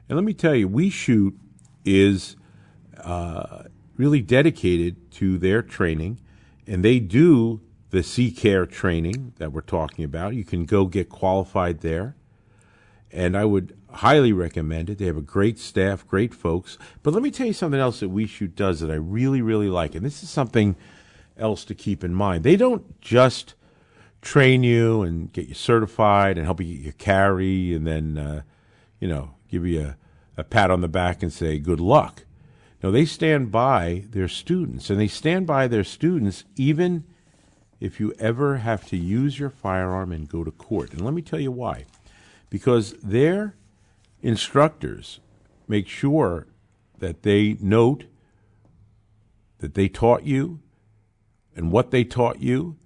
[0.08, 1.38] And let me tell you, We Shoot
[1.84, 2.36] is
[2.98, 3.64] uh,
[3.98, 6.20] really dedicated to their training,
[6.66, 10.36] and they do the CCARE training that we're talking about.
[10.36, 12.16] You can go get qualified there.
[13.14, 14.97] And I would highly recommend it.
[14.97, 16.78] They have a great staff, great folks.
[17.03, 19.70] But let me tell you something else that We Shoot does that I really, really
[19.70, 19.95] like.
[19.95, 20.76] And this is something
[21.38, 22.43] else to keep in mind.
[22.43, 23.55] They don't just
[24.22, 28.41] train you and get you certified and help you get your carry and then, uh,
[28.99, 29.97] you know, give you a,
[30.38, 32.24] a pat on the back and say good luck.
[32.84, 37.03] No, they stand by their students, and they stand by their students even
[37.80, 40.91] if you ever have to use your firearm and go to court.
[40.93, 41.86] And let me tell you why.
[42.52, 43.56] Because their
[44.22, 45.20] instructors
[45.68, 46.45] make sure
[46.99, 48.04] that they note
[49.58, 50.60] that they taught you
[51.56, 52.78] and what they taught you,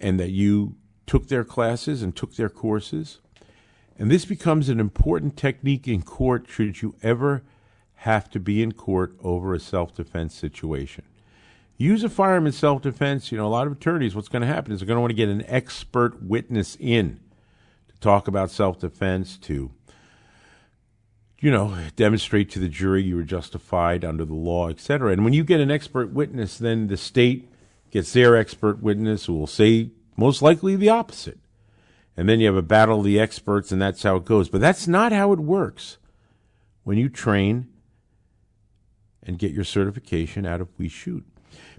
[0.00, 0.76] and that you
[1.06, 3.20] took their classes and took their courses.
[3.98, 7.42] And this becomes an important technique in court should you ever
[7.96, 11.04] have to be in court over a self defense situation.
[11.76, 13.30] Use a fireman self defense.
[13.30, 15.10] You know, a lot of attorneys, what's going to happen is they're going to want
[15.10, 17.20] to get an expert witness in
[18.02, 19.70] talk about self defense, to,
[21.40, 25.12] you know, demonstrate to the jury you were justified under the law, etc.
[25.12, 27.48] And when you get an expert witness, then the state
[27.90, 31.38] gets their expert witness who will say most likely the opposite.
[32.16, 34.48] And then you have a battle of the experts, and that's how it goes.
[34.48, 35.96] But that's not how it works
[36.84, 37.68] when you train
[39.22, 41.24] and get your certification out of We Shoot.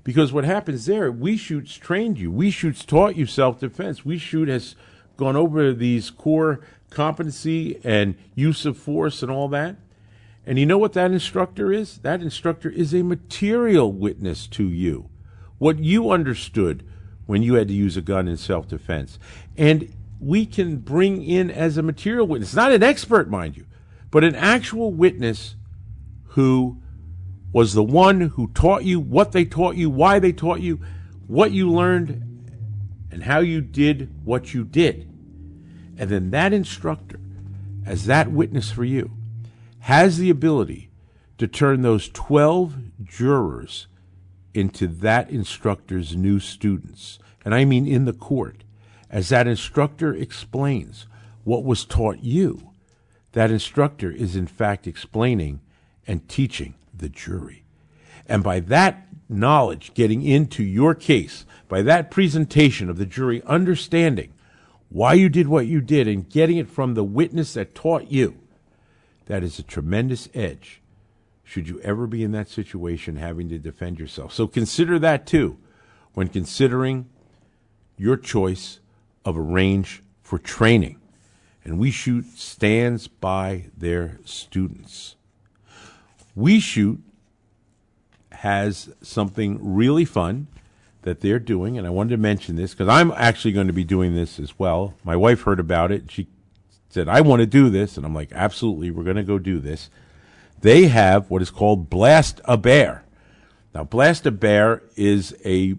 [0.03, 2.31] Because what happens there, We Shoot's trained you.
[2.31, 4.03] We Shoot's taught you self defense.
[4.03, 4.75] We Shoot has
[5.17, 9.75] gone over these core competency and use of force and all that.
[10.45, 11.99] And you know what that instructor is?
[11.99, 15.09] That instructor is a material witness to you.
[15.57, 16.85] What you understood
[17.25, 19.17] when you had to use a gun in self defense.
[19.57, 23.65] And we can bring in as a material witness, not an expert, mind you,
[24.11, 25.55] but an actual witness
[26.27, 26.77] who
[27.51, 30.81] was the one who taught you what they taught you, why they taught you,
[31.27, 32.32] what you learned,
[33.13, 35.07] and how you did what you did.
[35.99, 37.19] And then that instructor,
[37.85, 39.11] as that witness for you,
[39.81, 40.89] has the ability
[41.37, 43.85] to turn those 12 jurors
[44.55, 47.19] into that instructor's new students.
[47.45, 48.63] And I mean in the court.
[49.11, 51.05] As that instructor explains
[51.43, 52.71] what was taught you,
[53.33, 55.61] that instructor is in fact explaining
[56.07, 57.63] and teaching the jury.
[58.27, 64.33] And by that knowledge getting into your case, by that presentation of the jury understanding
[64.89, 68.37] why you did what you did and getting it from the witness that taught you,
[69.25, 70.81] that is a tremendous edge
[71.43, 74.33] should you ever be in that situation having to defend yourself.
[74.33, 75.57] So consider that too
[76.13, 77.09] when considering
[77.97, 78.79] your choice
[79.25, 80.99] of a range for training.
[81.63, 85.15] And We Shoot stands by their students.
[86.35, 87.01] We Shoot
[88.43, 90.47] has something really fun
[91.03, 93.85] that they're doing, and I wanted to mention this because I'm actually going to be
[93.85, 94.95] doing this as well.
[95.05, 96.11] My wife heard about it.
[96.11, 96.27] She
[96.89, 97.95] said, I want to do this.
[97.95, 99.89] And I'm like, absolutely, we're going to go do this.
[100.59, 103.05] They have what is called Blast a Bear.
[103.73, 105.75] Now, Blast a Bear is a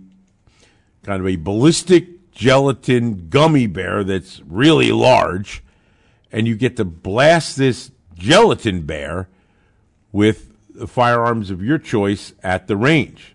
[1.03, 5.63] kind of a ballistic gelatin gummy bear that's really large.
[6.33, 9.29] And you get to blast this gelatin bear
[10.13, 13.35] with the firearms of your choice at the range.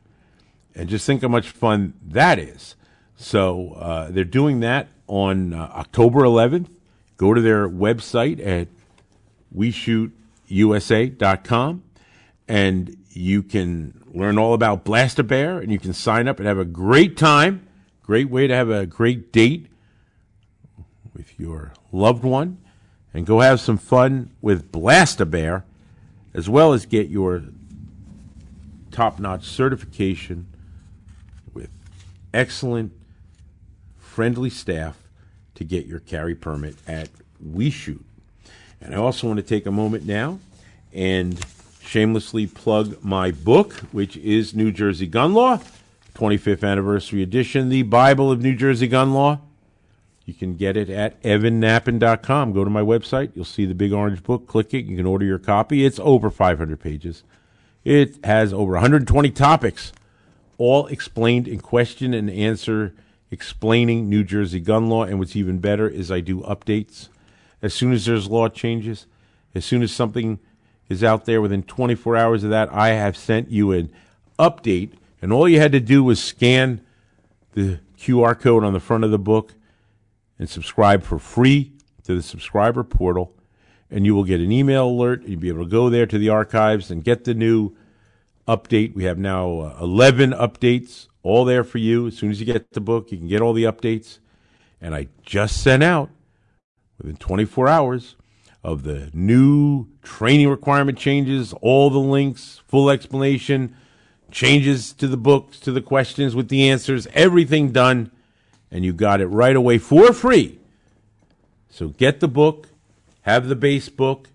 [0.75, 2.75] And just think how much fun that is.
[3.15, 6.67] So uh, they're doing that on uh, October 11th.
[7.17, 8.67] Go to their website at
[9.55, 11.83] weshootusa.com
[12.47, 16.47] and you can learn all about Blast a Bear and you can sign up and
[16.47, 17.67] have a great time.
[18.01, 19.67] Great way to have a great date
[21.13, 22.59] with your loved one
[23.13, 25.65] and go have some fun with Blast a Bear
[26.33, 27.43] as well as get your
[28.91, 30.47] top notch certification
[31.53, 31.69] with
[32.33, 32.91] excellent,
[33.97, 34.97] friendly staff
[35.55, 37.09] to get your carry permit at
[37.43, 38.05] We Shoot.
[38.81, 40.39] And I also want to take a moment now
[40.93, 41.39] and
[41.81, 45.59] shamelessly plug my book, which is New Jersey Gun Law,
[46.15, 49.39] 25th anniversary edition, the Bible of New Jersey Gun Law.
[50.29, 52.53] You can get it at evannappen.com.
[52.53, 53.31] Go to my website.
[53.33, 54.45] You'll see the big orange book.
[54.45, 54.85] Click it.
[54.85, 55.83] You can order your copy.
[55.83, 57.23] It's over 500 pages.
[57.83, 59.91] It has over 120 topics,
[60.59, 62.93] all explained in question and answer,
[63.31, 65.03] explaining New Jersey gun law.
[65.03, 67.09] And what's even better is I do updates
[67.63, 69.07] as soon as there's law changes.
[69.55, 70.37] As soon as something
[70.89, 73.91] is out there within 24 hours of that, I have sent you an
[74.37, 74.91] update.
[75.23, 76.81] And all you had to do was scan
[77.53, 79.55] the QR code on the front of the book
[80.39, 81.73] and subscribe for free
[82.03, 83.35] to the subscriber portal.
[83.91, 85.23] And you will get an email alert.
[85.27, 87.75] You'll be able to go there to the archives and get the new
[88.47, 88.95] update.
[88.95, 92.07] We have now uh, 11 updates, all there for you.
[92.07, 94.19] As soon as you get the book, you can get all the updates.
[94.79, 96.09] And I just sent out
[96.97, 98.15] within 24 hours
[98.63, 103.75] of the new training requirement changes, all the links, full explanation,
[104.31, 108.11] changes to the books, to the questions with the answers, everything done
[108.71, 110.59] and you got it right away for free.
[111.69, 112.69] So get the book,
[113.21, 114.29] have the base book,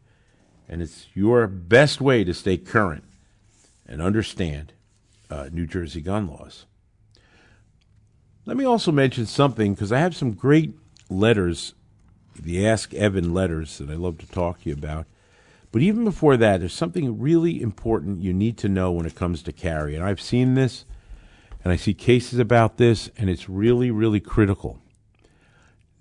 [0.68, 3.05] and it's your best way to stay current
[3.87, 4.72] and understand
[5.30, 6.66] uh, New Jersey gun laws.
[8.47, 10.74] Let me also mention something because I have some great
[11.09, 11.74] letters,
[12.39, 15.07] the Ask Evan letters that I love to talk to you about.
[15.72, 19.43] But even before that, there's something really important you need to know when it comes
[19.43, 19.97] to carry.
[19.97, 20.85] And I've seen this
[21.65, 24.83] and I see cases about this, and it's really, really critical.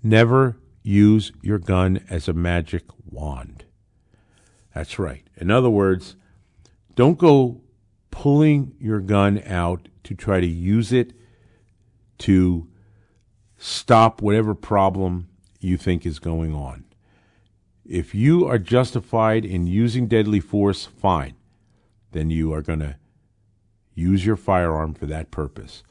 [0.02, 3.64] Never use your gun as a magic wand.
[4.74, 5.26] That's right.
[5.38, 6.16] In other words,
[6.94, 7.62] don't go
[8.10, 11.14] pulling your gun out to try to use it
[12.18, 12.68] to
[13.56, 15.28] stop whatever problem
[15.60, 16.84] you think is going on.
[17.86, 21.34] If you are justified in using deadly force, fine.
[22.12, 22.96] Then you are going to
[23.94, 25.82] use your firearm for that purpose.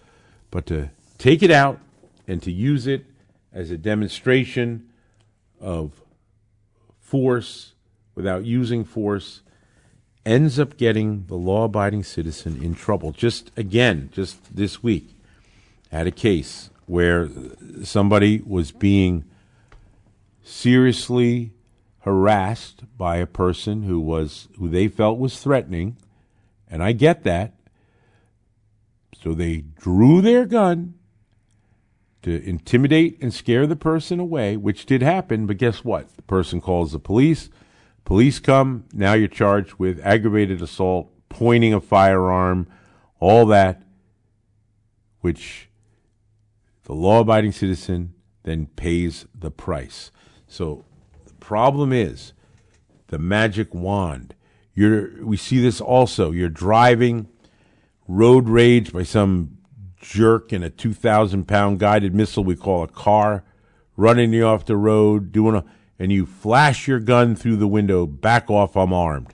[0.51, 1.79] But to take it out
[2.27, 3.05] and to use it
[3.51, 4.89] as a demonstration
[5.59, 6.01] of
[6.99, 7.73] force
[8.15, 9.41] without using force
[10.25, 13.11] ends up getting the law abiding citizen in trouble.
[13.11, 15.15] Just again, just this week,
[15.91, 17.29] had a case where
[17.83, 19.25] somebody was being
[20.43, 21.51] seriously
[21.99, 25.97] harassed by a person who was who they felt was threatening,
[26.69, 27.53] and I get that.
[29.23, 30.95] So they drew their gun
[32.23, 36.13] to intimidate and scare the person away, which did happen, but guess what?
[36.17, 37.49] The person calls the police.
[38.03, 42.67] Police come, now you're charged with aggravated assault, pointing a firearm,
[43.21, 43.81] all that,
[45.21, 45.69] which
[46.83, 48.13] the law abiding citizen
[48.43, 50.11] then pays the price.
[50.47, 50.83] So
[51.25, 52.33] the problem is
[53.07, 54.35] the magic wand.
[54.73, 56.31] You're, we see this also.
[56.31, 57.29] You're driving
[58.07, 59.57] road rage by some
[59.97, 63.43] jerk in a 2,000 pound guided missile we call a car,
[63.95, 65.65] running you off the road, doing a,
[65.97, 69.33] and you flash your gun through the window, back off, I'm armed.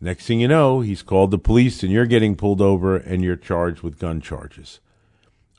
[0.00, 3.36] Next thing you know, he's called the police and you're getting pulled over and you're
[3.36, 4.80] charged with gun charges.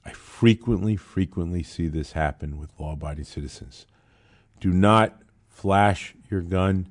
[0.05, 3.85] I frequently, frequently see this happen with law abiding citizens.
[4.59, 6.87] Do not flash your gun.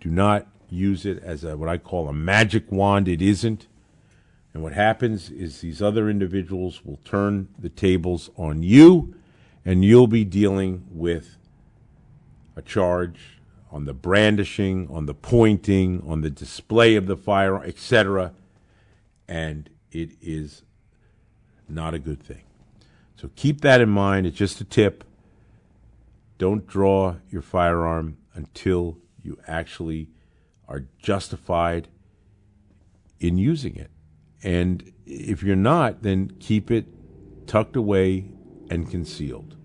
[0.00, 3.08] Do not use it as a, what I call a magic wand.
[3.08, 3.66] It isn't.
[4.54, 9.14] And what happens is these other individuals will turn the tables on you,
[9.64, 11.36] and you'll be dealing with
[12.54, 13.40] a charge
[13.72, 18.32] on the brandishing, on the pointing, on the display of the firearm, etc.
[19.26, 20.62] And it is
[21.68, 22.42] not a good thing.
[23.16, 24.26] So keep that in mind.
[24.26, 25.02] It's just a tip.
[26.38, 30.08] Don't draw your firearm until you actually
[30.68, 31.88] are justified
[33.18, 33.90] in using it.
[34.44, 36.86] And if you're not, then keep it
[37.46, 38.26] tucked away
[38.70, 39.56] and concealed.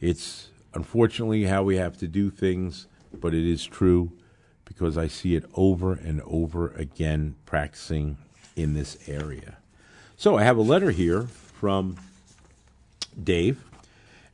[0.00, 4.12] It's unfortunately how we have to do things, but it is true
[4.64, 8.16] because I see it over and over again practicing
[8.56, 9.58] in this area.
[10.16, 11.96] So I have a letter here from
[13.22, 13.62] Dave,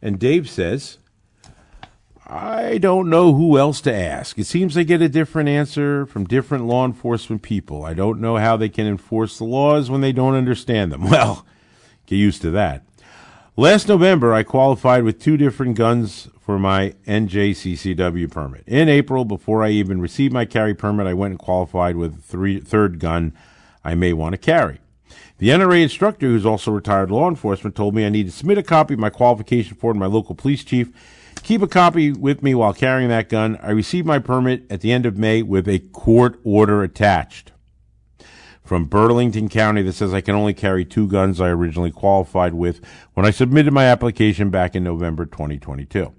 [0.00, 0.98] and Dave says,
[2.26, 4.38] I don't know who else to ask.
[4.38, 7.84] It seems I get a different answer from different law enforcement people.
[7.84, 11.04] I don't know how they can enforce the laws when they don't understand them.
[11.10, 11.46] Well,
[12.06, 12.82] get used to that.
[13.56, 18.64] Last November, I qualified with two different guns for my NJCCW permit.
[18.66, 22.60] In April, before I even received my carry permit, I went and qualified with a
[22.60, 23.32] third gun
[23.84, 24.80] I may want to carry.
[25.38, 28.62] The NRA instructor, who's also retired law enforcement, told me I need to submit a
[28.62, 30.90] copy of my qualification form to my local police chief
[31.44, 33.58] Keep a copy with me while carrying that gun.
[33.62, 37.52] I received my permit at the end of May with a court order attached
[38.64, 42.80] from Burlington County that says I can only carry two guns I originally qualified with
[43.12, 46.14] when I submitted my application back in November 2022.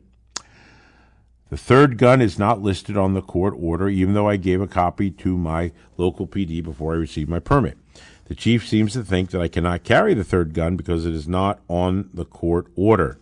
[1.49, 4.67] The third gun is not listed on the court order, even though I gave a
[4.67, 7.79] copy to my local PD before I received my permit.
[8.25, 11.27] The chief seems to think that I cannot carry the third gun because it is
[11.27, 13.17] not on the court order.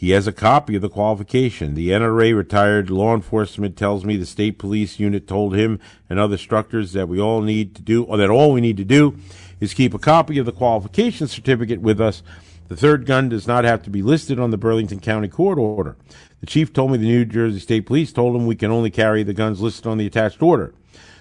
[0.00, 1.74] He has a copy of the qualification.
[1.74, 5.78] The NRA retired law enforcement tells me the state police unit told him
[6.08, 8.84] and other instructors that we all need to do, or that all we need to
[8.86, 9.18] do
[9.60, 12.22] is keep a copy of the qualification certificate with us.
[12.68, 15.98] The third gun does not have to be listed on the Burlington County court order.
[16.40, 19.22] The chief told me the New Jersey State Police told him we can only carry
[19.22, 20.72] the guns listed on the attached order.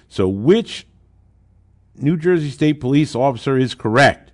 [0.08, 0.88] So which
[1.98, 4.29] New Jersey State Police officer is correct?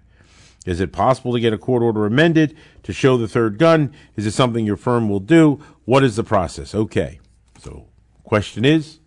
[0.65, 3.93] Is it possible to get a court order amended to show the third gun?
[4.15, 5.63] Is it something your firm will do?
[5.85, 6.73] What is the process?
[6.73, 7.19] Okay.
[7.59, 7.87] So,
[8.23, 8.99] question is,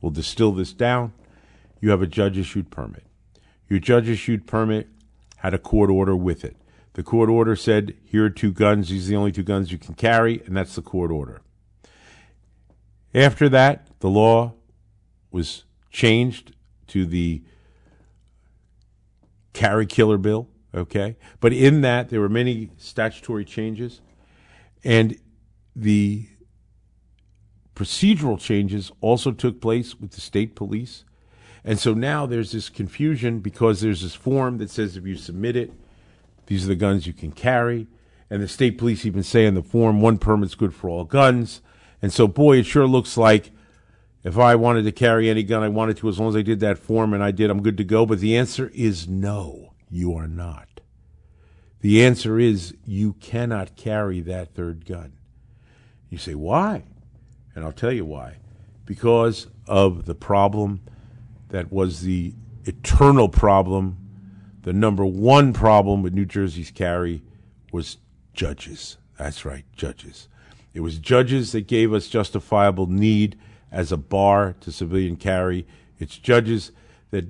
[0.00, 1.12] we'll distill this down.
[1.80, 3.04] You have a judge issued permit.
[3.68, 4.88] Your judge issued permit
[5.38, 6.56] had a court order with it.
[6.94, 8.88] The court order said, here are two guns.
[8.88, 11.40] These are the only two guns you can carry, and that's the court order.
[13.14, 14.54] After that, the law
[15.30, 16.52] was changed
[16.88, 17.42] to the
[19.52, 21.16] carry killer bill Okay.
[21.40, 24.00] But in that, there were many statutory changes.
[24.84, 25.18] And
[25.74, 26.28] the
[27.74, 31.04] procedural changes also took place with the state police.
[31.64, 35.56] And so now there's this confusion because there's this form that says if you submit
[35.56, 35.72] it,
[36.46, 37.86] these are the guns you can carry.
[38.30, 41.62] And the state police even say in the form, one permit's good for all guns.
[42.00, 43.50] And so, boy, it sure looks like
[44.22, 46.60] if I wanted to carry any gun I wanted to, as long as I did
[46.60, 48.06] that form and I did, I'm good to go.
[48.06, 50.68] But the answer is no you are not.
[51.80, 55.14] The answer is you cannot carry that third gun.
[56.08, 56.84] You say, why?
[57.54, 58.36] And I'll tell you why.
[58.84, 60.80] Because of the problem
[61.48, 62.34] that was the
[62.64, 63.96] eternal problem,
[64.62, 67.22] the number one problem with New Jersey's carry
[67.72, 67.96] was
[68.34, 68.98] judges.
[69.18, 70.28] That's right, judges.
[70.74, 73.38] It was judges that gave us justifiable need
[73.72, 75.66] as a bar to civilian carry.
[75.98, 76.72] It's judges
[77.10, 77.26] that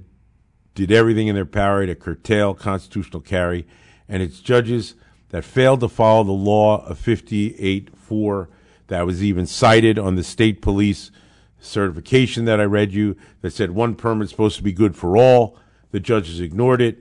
[0.74, 3.66] did everything in their power to curtail constitutional carry,
[4.08, 4.94] and it's judges
[5.30, 8.48] that failed to follow the law of 58-4
[8.88, 11.12] That was even cited on the state police
[11.60, 15.56] certification that I read you that said one permit's supposed to be good for all.
[15.92, 16.98] The judges ignored it.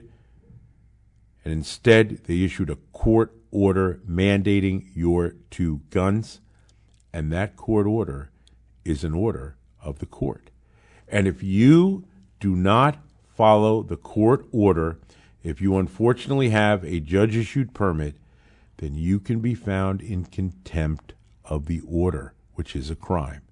[1.44, 6.40] And instead, they issued a court order mandating your two guns.
[7.12, 8.30] And that court order
[8.84, 10.50] is an order of the court.
[11.08, 12.04] And if you
[12.38, 12.98] do not
[13.34, 14.98] follow the court order,
[15.42, 18.16] if you unfortunately have a judge issued permit,
[18.78, 21.14] then you can be found in contempt
[21.44, 23.42] of the order, which is a crime.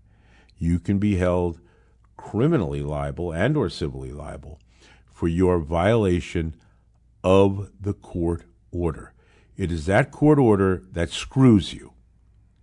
[0.58, 1.60] You can be held
[2.16, 4.58] criminally liable and or civilly liable
[5.06, 6.54] for your violation
[7.24, 9.12] of the court order.
[9.56, 11.92] It is that court order that screws you,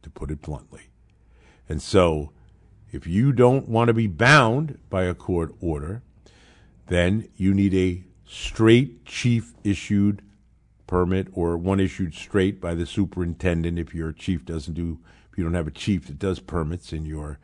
[0.02, 0.90] to put it bluntly.
[1.68, 2.32] And so,
[2.92, 6.04] if you don't want to be bound by a court order,
[6.88, 10.22] then you need a straight chief issued
[10.88, 15.00] permit or one issued straight by the superintendent if your chief doesn't do
[15.32, 17.40] if you don't have a chief that does permits in your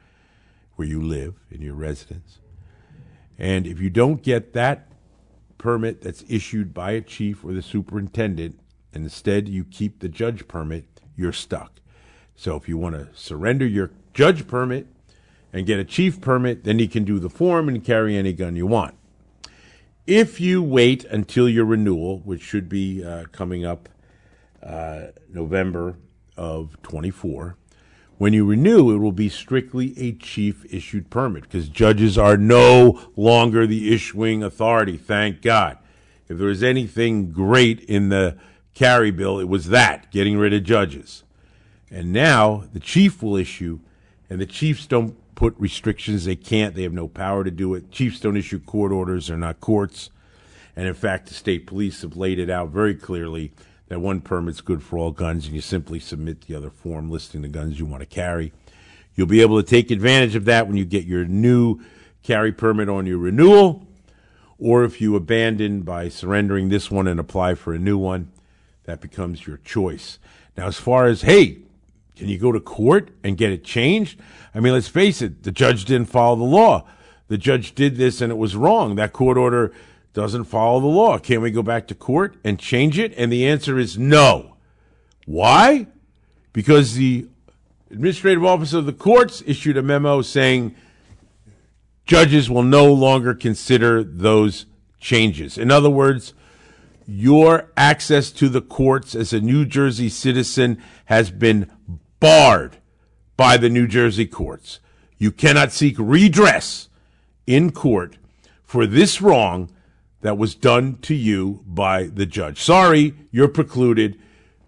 [0.75, 2.39] where you live in your residence.
[3.37, 4.87] And if you don't get that
[5.57, 8.59] permit that's issued by a chief or the superintendent,
[8.93, 10.85] and instead you keep the judge permit,
[11.15, 11.81] you're stuck.
[12.35, 14.87] So if you want to surrender your judge permit
[15.51, 18.55] and get a chief permit, then you can do the form and carry any gun
[18.55, 18.95] you want.
[20.07, 23.87] If you wait until your renewal, which should be uh, coming up
[24.63, 25.97] uh, November
[26.35, 27.55] of 24,
[28.17, 32.99] when you renew, it will be strictly a chief issued permit because judges are no
[33.15, 35.77] longer the issuing authority, thank God.
[36.27, 38.37] If there was anything great in the
[38.73, 41.23] carry bill, it was that, getting rid of judges.
[41.91, 43.79] And now the chief will issue,
[44.29, 46.25] and the chiefs don't put restrictions.
[46.25, 46.75] They can't.
[46.75, 47.89] They have no power to do it.
[47.89, 49.25] Chiefs don't issue court orders.
[49.25, 50.11] They're not courts.
[50.75, 53.51] And in fact, the state police have laid it out very clearly
[53.87, 57.41] that one permit's good for all guns, and you simply submit the other form listing
[57.41, 58.53] the guns you want to carry.
[59.15, 61.79] You'll be able to take advantage of that when you get your new
[62.21, 63.87] carry permit on your renewal,
[64.59, 68.31] or if you abandon by surrendering this one and apply for a new one,
[68.83, 70.19] that becomes your choice.
[70.55, 71.57] Now, as far as, hey,
[72.21, 74.19] can you go to court and get it changed?
[74.53, 76.87] I mean, let's face it, the judge didn't follow the law.
[77.29, 78.93] The judge did this and it was wrong.
[78.93, 79.73] That court order
[80.13, 81.17] doesn't follow the law.
[81.17, 83.11] Can we go back to court and change it?
[83.17, 84.57] And the answer is no.
[85.25, 85.87] Why?
[86.53, 87.27] Because the
[87.89, 90.75] administrative office of the courts issued a memo saying
[92.05, 94.67] judges will no longer consider those
[94.99, 95.57] changes.
[95.57, 96.35] In other words,
[97.07, 101.69] your access to the courts as a New Jersey citizen has been
[102.21, 102.77] barred
[103.35, 104.79] by the New Jersey courts.
[105.17, 106.87] You cannot seek redress
[107.45, 108.17] in court
[108.63, 109.69] for this wrong
[110.21, 112.61] that was done to you by the judge.
[112.61, 114.17] Sorry, you're precluded.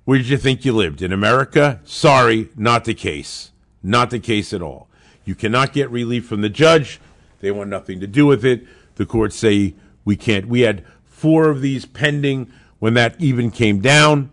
[0.04, 1.02] Where did you think you lived?
[1.02, 1.80] In America?
[1.86, 3.52] Sorry, not the case.
[3.82, 4.90] Not the case at all.
[5.24, 7.00] You cannot get relief from the judge.
[7.40, 8.66] They want nothing to do with it.
[8.96, 10.48] The courts say we can't.
[10.48, 14.32] We had four of these pending when that even came down.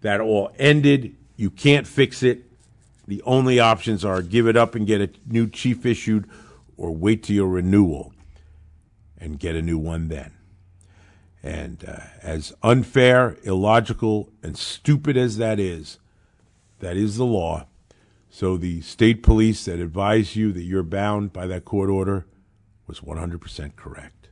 [0.00, 1.14] That all ended.
[1.38, 2.42] You can't fix it.
[3.06, 6.28] The only options are give it up and get a new chief issued
[6.76, 8.12] or wait till your renewal
[9.16, 10.32] and get a new one then.
[11.40, 15.98] And uh, as unfair, illogical, and stupid as that is,
[16.80, 17.66] that is the law.
[18.30, 22.26] So the state police that advise you that you're bound by that court order
[22.88, 24.28] was 100% correct.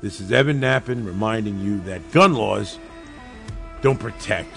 [0.00, 2.78] This is Evan Nappen reminding you that gun laws
[3.82, 4.56] don't protect